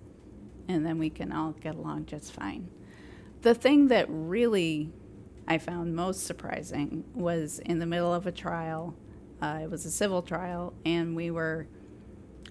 [0.68, 2.68] and then we can all get along just fine.
[3.42, 4.90] The thing that really
[5.46, 8.94] I found most surprising was in the middle of a trial.
[9.42, 11.66] Uh, it was a civil trial, and we were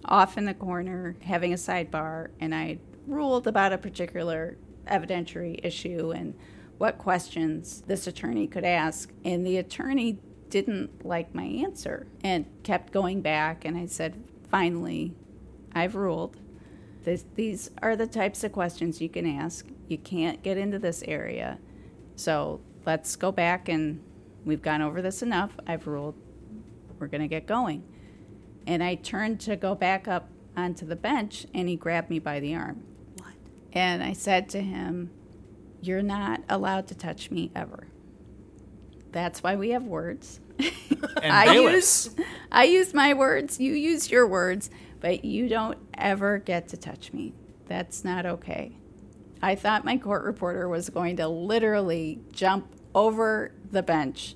[0.05, 4.57] off in the corner having a sidebar, and I ruled about a particular
[4.87, 6.35] evidentiary issue and
[6.83, 9.09] what questions this attorney could ask.
[9.23, 10.19] And the attorney
[10.49, 13.63] didn't like my answer and kept going back.
[13.63, 14.21] And I said,
[14.51, 15.13] finally,
[15.73, 16.41] I've ruled.
[17.05, 19.65] This, these are the types of questions you can ask.
[19.87, 21.57] You can't get into this area.
[22.17, 24.03] So let's go back and
[24.43, 25.57] we've gone over this enough.
[25.65, 26.15] I've ruled.
[26.99, 27.85] We're going to get going.
[28.67, 30.27] And I turned to go back up
[30.57, 32.83] onto the bench, and he grabbed me by the arm.
[33.19, 33.35] What?
[33.71, 35.11] And I said to him,
[35.83, 37.87] You're not allowed to touch me ever.
[39.11, 40.39] That's why we have words.
[41.21, 42.05] I bailiffs.
[42.05, 44.69] use I use my words, you use your words,
[45.01, 47.33] but you don't ever get to touch me.
[47.67, 48.77] That's not okay.
[49.41, 54.35] I thought my court reporter was going to literally jump over the bench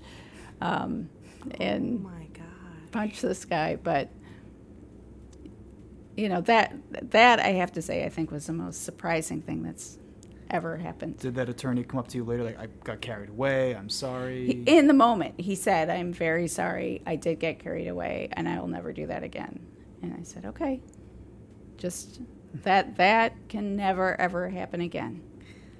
[0.59, 1.09] um,
[1.45, 2.91] Oh and my God.
[2.91, 4.09] punch this guy, but
[6.17, 6.75] you know that
[7.11, 9.97] that I have to say I think was the most surprising thing that's
[10.49, 11.17] ever happened.
[11.17, 14.63] Did that attorney come up to you later like, I got carried away, I'm sorry?
[14.65, 17.01] In the moment, he said, "I'm very sorry.
[17.05, 19.65] I did get carried away, and I will never do that again."
[20.01, 20.81] And I said, "Okay,
[21.77, 22.21] just
[22.63, 25.21] that that can never ever happen again."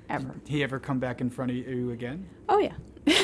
[0.09, 0.35] ever.
[0.45, 2.27] He ever come back in front of you again?
[2.49, 2.75] Oh yeah.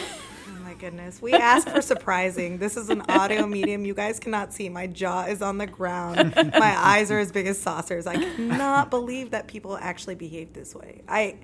[0.74, 1.21] My goodness.
[1.21, 2.57] We ask for surprising.
[2.57, 3.86] This is an audio medium.
[3.86, 4.69] You guys cannot see.
[4.69, 6.34] My jaw is on the ground.
[6.36, 8.07] My eyes are as big as saucers.
[8.07, 11.03] I cannot believe that people actually behave this way.
[11.07, 11.38] I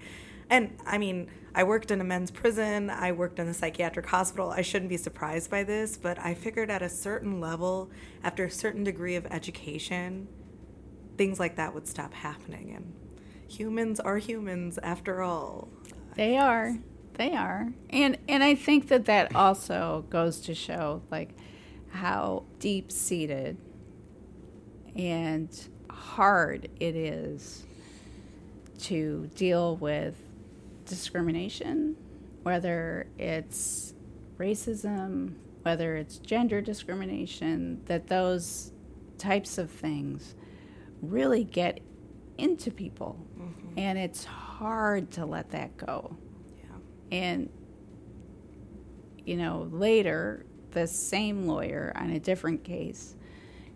[0.50, 4.50] and I mean, I worked in a men's prison, I worked in a psychiatric hospital.
[4.50, 7.92] I shouldn't be surprised by this, but I figured at a certain level,
[8.24, 10.28] after a certain degree of education,
[11.18, 12.94] things like that would stop happening and
[13.48, 15.70] humans are humans after all.
[16.16, 16.80] They are.
[17.20, 17.68] They are.
[17.90, 21.32] And and I think that that also goes to show like
[21.90, 23.58] how deep-seated
[24.96, 27.66] and hard it is
[28.84, 30.16] to deal with
[30.86, 31.98] discrimination,
[32.44, 33.94] whether it's
[34.38, 38.72] racism, whether it's gender discrimination, that those
[39.18, 40.36] types of things
[41.02, 41.82] really get
[42.38, 43.20] into people.
[43.38, 43.78] Mm-hmm.
[43.78, 46.16] And it's hard to let that go.
[47.12, 47.50] And,
[49.26, 53.16] you know, later, the same lawyer on a different case,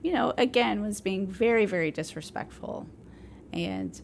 [0.03, 2.87] you know, again, was being very, very disrespectful.
[3.51, 3.99] And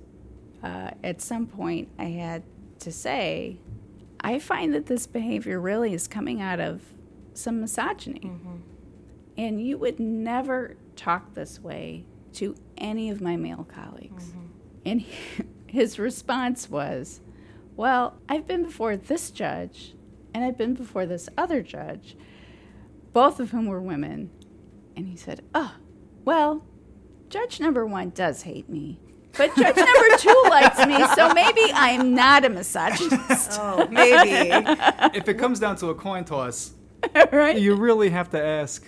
[0.63, 2.43] uh, at some point, I had
[2.79, 3.57] to say,
[4.21, 6.81] I find that this behavior really is coming out of
[7.33, 8.31] some misogyny.
[9.37, 14.33] And you would never talk this way to any of my male colleagues.
[14.85, 15.03] And
[15.67, 17.21] his response was,
[17.79, 19.93] Well, I've been before this judge
[20.33, 22.17] and I've been before this other judge,
[23.13, 24.31] both of whom were women.
[24.97, 25.75] And he said, Oh,
[26.25, 26.65] well,
[27.29, 28.99] judge number one does hate me.
[29.37, 33.51] But judge number two likes me, so maybe I'm not a misogynist.
[33.53, 34.51] Oh, maybe.
[35.17, 36.73] If it comes down to a coin toss,
[37.31, 37.57] right?
[37.57, 38.85] you really have to ask.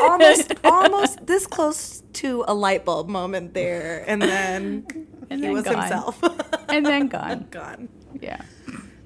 [0.00, 4.86] almost almost this close to a light bulb moment there and then
[5.30, 5.78] And he then was gone.
[5.78, 6.22] himself
[6.68, 7.46] And then gone.
[7.50, 7.88] gone
[8.20, 8.42] Yeah.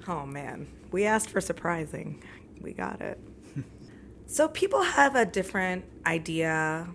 [0.07, 2.23] oh man we asked for surprising
[2.59, 3.19] we got it
[4.25, 6.87] so people have a different idea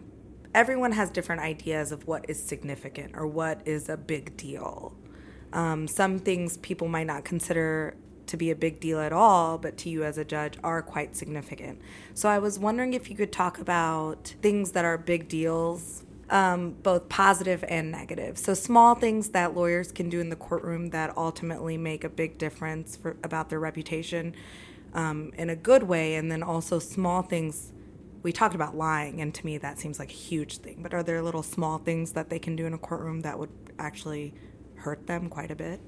[0.55, 4.95] everyone has different ideas of what is significant or what is a big deal
[5.53, 7.97] um, some things people might not consider
[8.27, 11.17] to be a big deal at all, but to you as a judge are quite
[11.17, 11.81] significant.
[12.15, 16.73] So I was wondering if you could talk about things that are big deals, um,
[16.83, 18.39] both positive and negative.
[18.39, 22.39] So small things that lawyers can do in the courtroom that ultimately make a big
[22.39, 24.35] difference for, about their reputation
[24.95, 27.73] um, in a good way, and then also small things.
[28.23, 30.83] We talked about lying, and to me that seems like a huge thing.
[30.83, 33.51] But are there little small things that they can do in a courtroom that would
[33.79, 34.35] actually
[34.77, 35.81] hurt them quite a bit?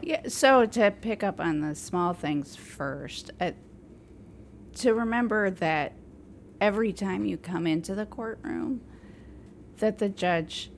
[0.00, 3.52] Yeah, so to pick up on the small things first, uh,
[4.76, 5.94] to remember that
[6.60, 8.82] every time you come into the courtroom,
[9.78, 10.70] that the judge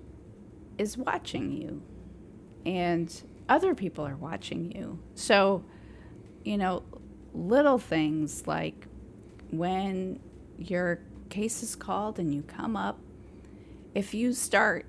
[0.77, 1.83] is watching you
[2.65, 4.99] and other people are watching you.
[5.15, 5.65] So,
[6.45, 6.83] you know,
[7.33, 8.87] little things like
[9.51, 10.21] when
[10.59, 12.99] your case is called and you come up,
[13.95, 14.87] if you start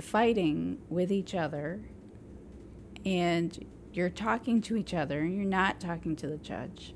[0.00, 1.80] fighting with each other
[3.04, 6.94] and you're talking to each other and you're not talking to the judge,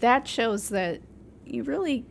[0.00, 1.00] that shows that
[1.44, 2.04] you really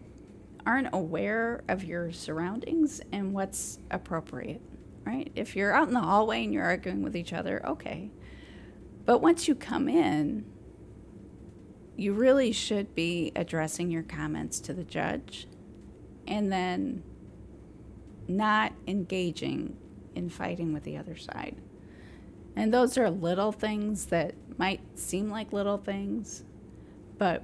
[0.70, 4.62] aren't aware of your surroundings and what's appropriate,
[5.04, 5.32] right?
[5.34, 8.12] If you're out in the hallway and you're arguing with each other, okay.
[9.04, 10.46] But once you come in,
[11.98, 15.48] you really should be addressing your comments to the judge
[16.28, 17.02] and then
[18.28, 19.76] not engaging
[20.14, 21.56] in fighting with the other side.
[22.56, 26.44] And those are little things that might seem like little things,
[27.18, 27.42] but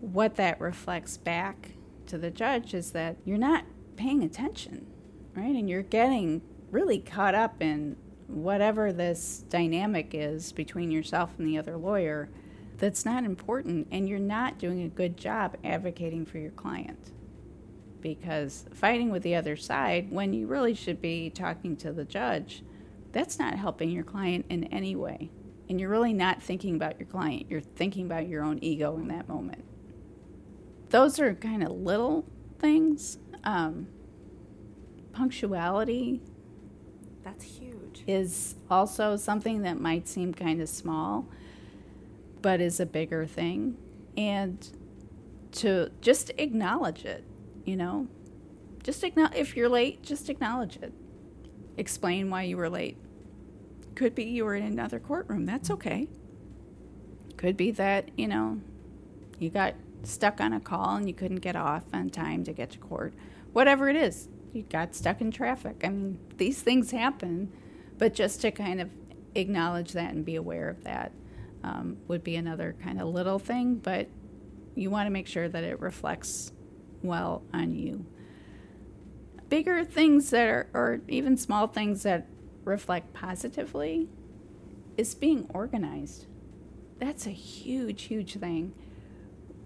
[0.00, 1.72] what that reflects back
[2.08, 3.64] to the judge is that you're not
[3.96, 4.86] paying attention,
[5.34, 5.54] right?
[5.54, 7.96] And you're getting really caught up in
[8.26, 12.28] whatever this dynamic is between yourself and the other lawyer
[12.78, 17.10] that's not important, and you're not doing a good job advocating for your client.
[18.00, 22.62] Because fighting with the other side, when you really should be talking to the judge,
[23.10, 25.30] that's not helping your client in any way.
[25.68, 29.08] And you're really not thinking about your client, you're thinking about your own ego in
[29.08, 29.64] that moment.
[30.90, 32.24] Those are kind of little
[32.58, 33.18] things.
[33.44, 33.88] Um,
[35.12, 36.20] punctuality
[37.24, 38.04] That's huge.
[38.06, 41.26] is also something that might seem kind of small,
[42.40, 43.76] but is a bigger thing.
[44.16, 44.66] And
[45.52, 47.24] to just acknowledge it,
[47.64, 48.06] you know,
[48.82, 50.92] just acknowledge if you're late, just acknowledge it.
[51.76, 52.96] Explain why you were late.
[53.94, 55.46] Could be you were in another courtroom.
[55.46, 56.08] That's okay.
[57.36, 58.60] Could be that, you know,
[59.38, 62.70] you got stuck on a call and you couldn't get off on time to get
[62.70, 63.14] to court.
[63.52, 65.82] Whatever it is, you got stuck in traffic.
[65.84, 67.52] I mean, these things happen,
[67.98, 68.90] but just to kind of
[69.34, 71.12] acknowledge that and be aware of that.
[71.62, 74.08] um, would be another kind of little thing, but
[74.74, 76.52] you want to make sure that it reflects
[77.02, 78.06] well on you.
[79.48, 82.26] Bigger things that are, or even small things that
[82.64, 84.08] reflect positively,
[84.96, 86.26] is being organized.
[86.98, 88.72] That's a huge, huge thing.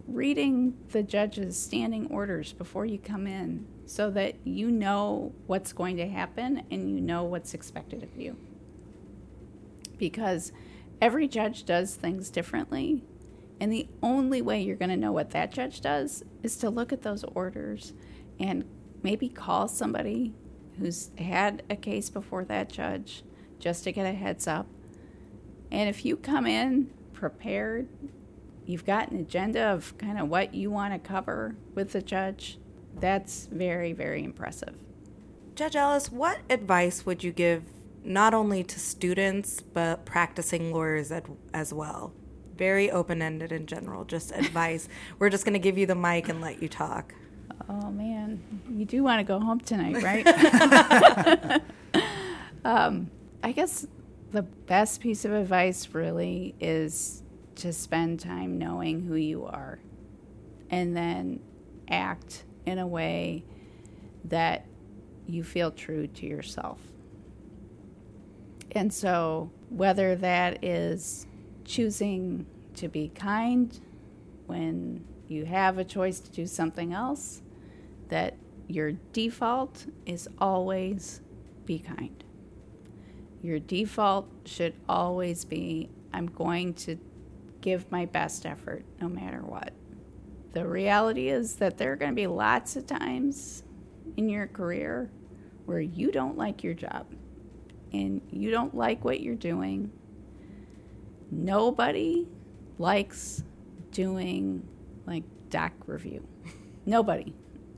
[0.07, 5.97] Reading the judge's standing orders before you come in so that you know what's going
[5.97, 8.37] to happen and you know what's expected of you.
[9.99, 10.53] Because
[11.01, 13.05] every judge does things differently.
[13.61, 16.93] And the only way you're going to know what that judge does is to look
[16.93, 17.93] at those orders
[18.41, 18.65] and
[19.03, 20.35] maybe call somebody
[20.79, 23.23] who's had a case before that judge
[23.59, 24.67] just to get a heads up.
[25.71, 27.89] And if you come in prepared,
[28.67, 32.59] you've got an agenda of kind of what you want to cover with the judge,
[32.99, 34.75] that's very, very impressive.
[35.55, 37.65] Judge Ellis, what advice would you give
[38.05, 41.13] not only to students, but practicing lawyers
[41.53, 42.13] as well?
[42.57, 44.89] Very open ended in general, just advice.
[45.19, 47.15] We're just going to give you the mic and let you talk.
[47.69, 48.43] Oh, man.
[48.71, 51.63] You do want to go home tonight, right?
[52.65, 53.11] um,
[53.43, 53.87] I guess
[54.33, 57.22] the best piece of advice really is
[57.57, 59.79] to spend time knowing who you are
[60.71, 61.41] and then
[61.89, 63.45] act in a way
[64.25, 64.67] that
[65.27, 66.81] you feel true to yourself.
[68.73, 71.27] And so, whether that is
[71.65, 73.79] choosing to be kind
[74.47, 77.43] when you have a choice to do something else,
[78.09, 78.37] that
[78.67, 81.21] your default is always
[81.65, 82.25] be kind.
[83.43, 86.99] Your default should always be I'm going to
[87.63, 89.73] give my best effort no matter what.
[90.53, 93.63] The reality is that there are going to be lots of times
[94.19, 95.11] in your career
[95.65, 97.07] where you don't like your job
[97.93, 99.91] and you don't like what you're doing.
[101.31, 102.27] Nobody
[102.79, 103.43] likes
[103.91, 104.67] doing
[105.07, 106.27] like doc review.
[106.87, 107.35] Nobody.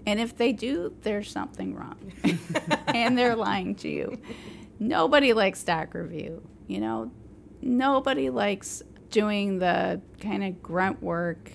[0.07, 2.13] And if they do, there's something wrong.
[2.89, 4.21] and they're lying to you.
[4.79, 6.43] Nobody likes doc review.
[6.67, 7.13] You know,
[7.63, 8.83] nobody likes
[9.15, 11.49] doing the kind of grunt work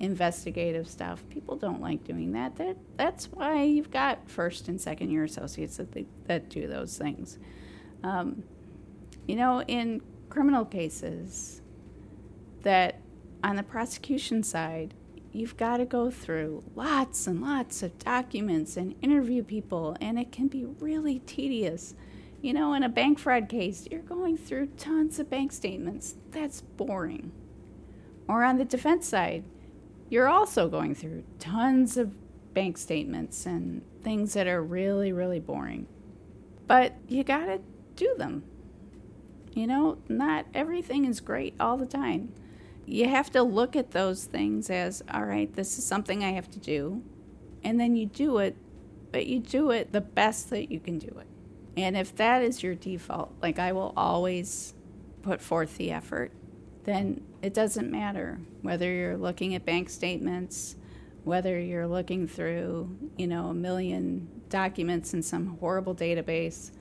[0.00, 1.22] investigative stuff.
[1.30, 2.56] People don't like doing that.
[2.56, 6.98] that that's why you've got first and second year associates that, they, that do those
[6.98, 7.38] things.
[8.02, 8.42] Um,
[9.28, 11.62] you know, in criminal cases,
[12.62, 12.98] that
[13.44, 14.92] on the prosecution side,
[15.30, 20.32] you've got to go through lots and lots of documents and interview people, and it
[20.32, 21.94] can be really tedious.
[22.42, 26.14] You know, in a bank fraud case, you're going through tons of bank statements.
[26.30, 27.32] That's boring.
[28.26, 29.44] Or on the defense side,
[30.08, 32.16] you're also going through tons of
[32.54, 35.86] bank statements and things that are really, really boring.
[36.66, 37.60] But you got to
[37.96, 38.44] do them.
[39.52, 42.32] You know, not everything is great all the time.
[42.86, 46.50] You have to look at those things as, all right, this is something I have
[46.52, 47.02] to do.
[47.62, 48.56] And then you do it,
[49.12, 51.26] but you do it the best that you can do it.
[51.76, 54.74] And if that is your default, like I will always
[55.22, 56.32] put forth the effort,
[56.84, 60.76] then it doesn't matter whether you're looking at bank statements,
[61.24, 66.72] whether you're looking through, you know, a million documents in some horrible database.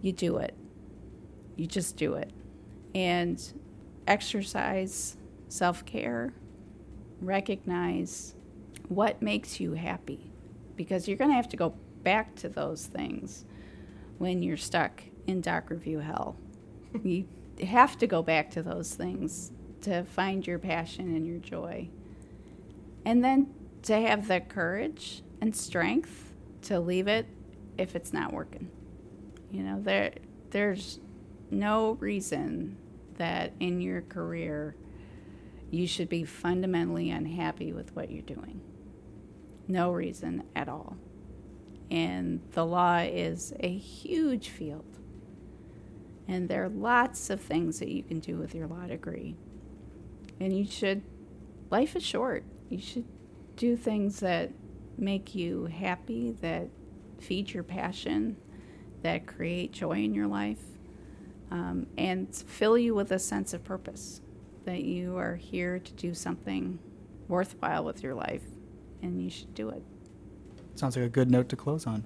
[0.00, 0.54] You do it.
[1.56, 2.30] You just do it.
[2.94, 3.40] And
[4.06, 5.16] exercise
[5.48, 6.32] self care,
[7.20, 8.34] recognize
[8.88, 10.30] what makes you happy
[10.76, 13.44] because you're going to have to go back to those things
[14.22, 16.36] when you're stuck in doc review hell.
[17.02, 17.26] you
[17.60, 19.50] have to go back to those things
[19.80, 21.88] to find your passion and your joy.
[23.04, 23.52] And then
[23.82, 27.26] to have the courage and strength to leave it
[27.76, 28.70] if it's not working.
[29.50, 30.12] You know, there
[30.50, 31.00] there's
[31.50, 32.76] no reason
[33.16, 34.76] that in your career
[35.72, 38.60] you should be fundamentally unhappy with what you're doing.
[39.66, 40.96] No reason at all.
[41.92, 44.98] And the law is a huge field.
[46.26, 49.36] And there are lots of things that you can do with your law degree.
[50.40, 51.02] And you should,
[51.70, 52.44] life is short.
[52.70, 53.04] You should
[53.56, 54.52] do things that
[54.96, 56.68] make you happy, that
[57.20, 58.36] feed your passion,
[59.02, 60.62] that create joy in your life,
[61.50, 64.22] um, and fill you with a sense of purpose
[64.64, 66.78] that you are here to do something
[67.28, 68.44] worthwhile with your life,
[69.02, 69.82] and you should do it.
[70.74, 72.04] Sounds like a good note to close on.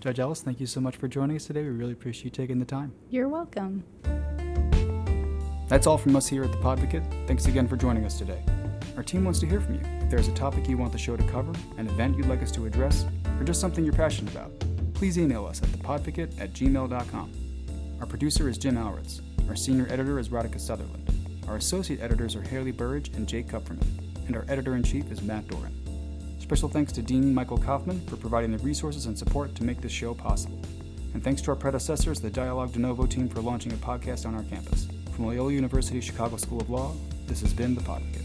[0.00, 1.62] Judge Ellis, thank you so much for joining us today.
[1.62, 2.92] We really appreciate you taking the time.
[3.10, 3.84] You're welcome.
[5.68, 7.26] That's all from us here at the Podvocate.
[7.26, 8.42] Thanks again for joining us today.
[8.96, 9.80] Our team wants to hear from you.
[10.02, 12.52] If there's a topic you want the show to cover, an event you'd like us
[12.52, 13.06] to address,
[13.38, 14.52] or just something you're passionate about,
[14.94, 17.32] please email us at thepodvocate at gmail.com.
[18.00, 19.20] Our producer is Jim Alritz.
[19.48, 21.10] Our senior editor is Radhika Sutherland.
[21.48, 23.86] Our associate editors are Haley Burridge and Jake Kupferman,
[24.26, 25.74] and our editor in chief is Matt Doran.
[26.44, 29.90] Special thanks to Dean Michael Kaufman for providing the resources and support to make this
[29.90, 30.60] show possible.
[31.14, 34.34] And thanks to our predecessors, the Dialogue De Novo team, for launching a podcast on
[34.34, 34.86] our campus.
[35.12, 36.92] From Loyola University Chicago School of Law,
[37.26, 38.23] this has been The Podvocate.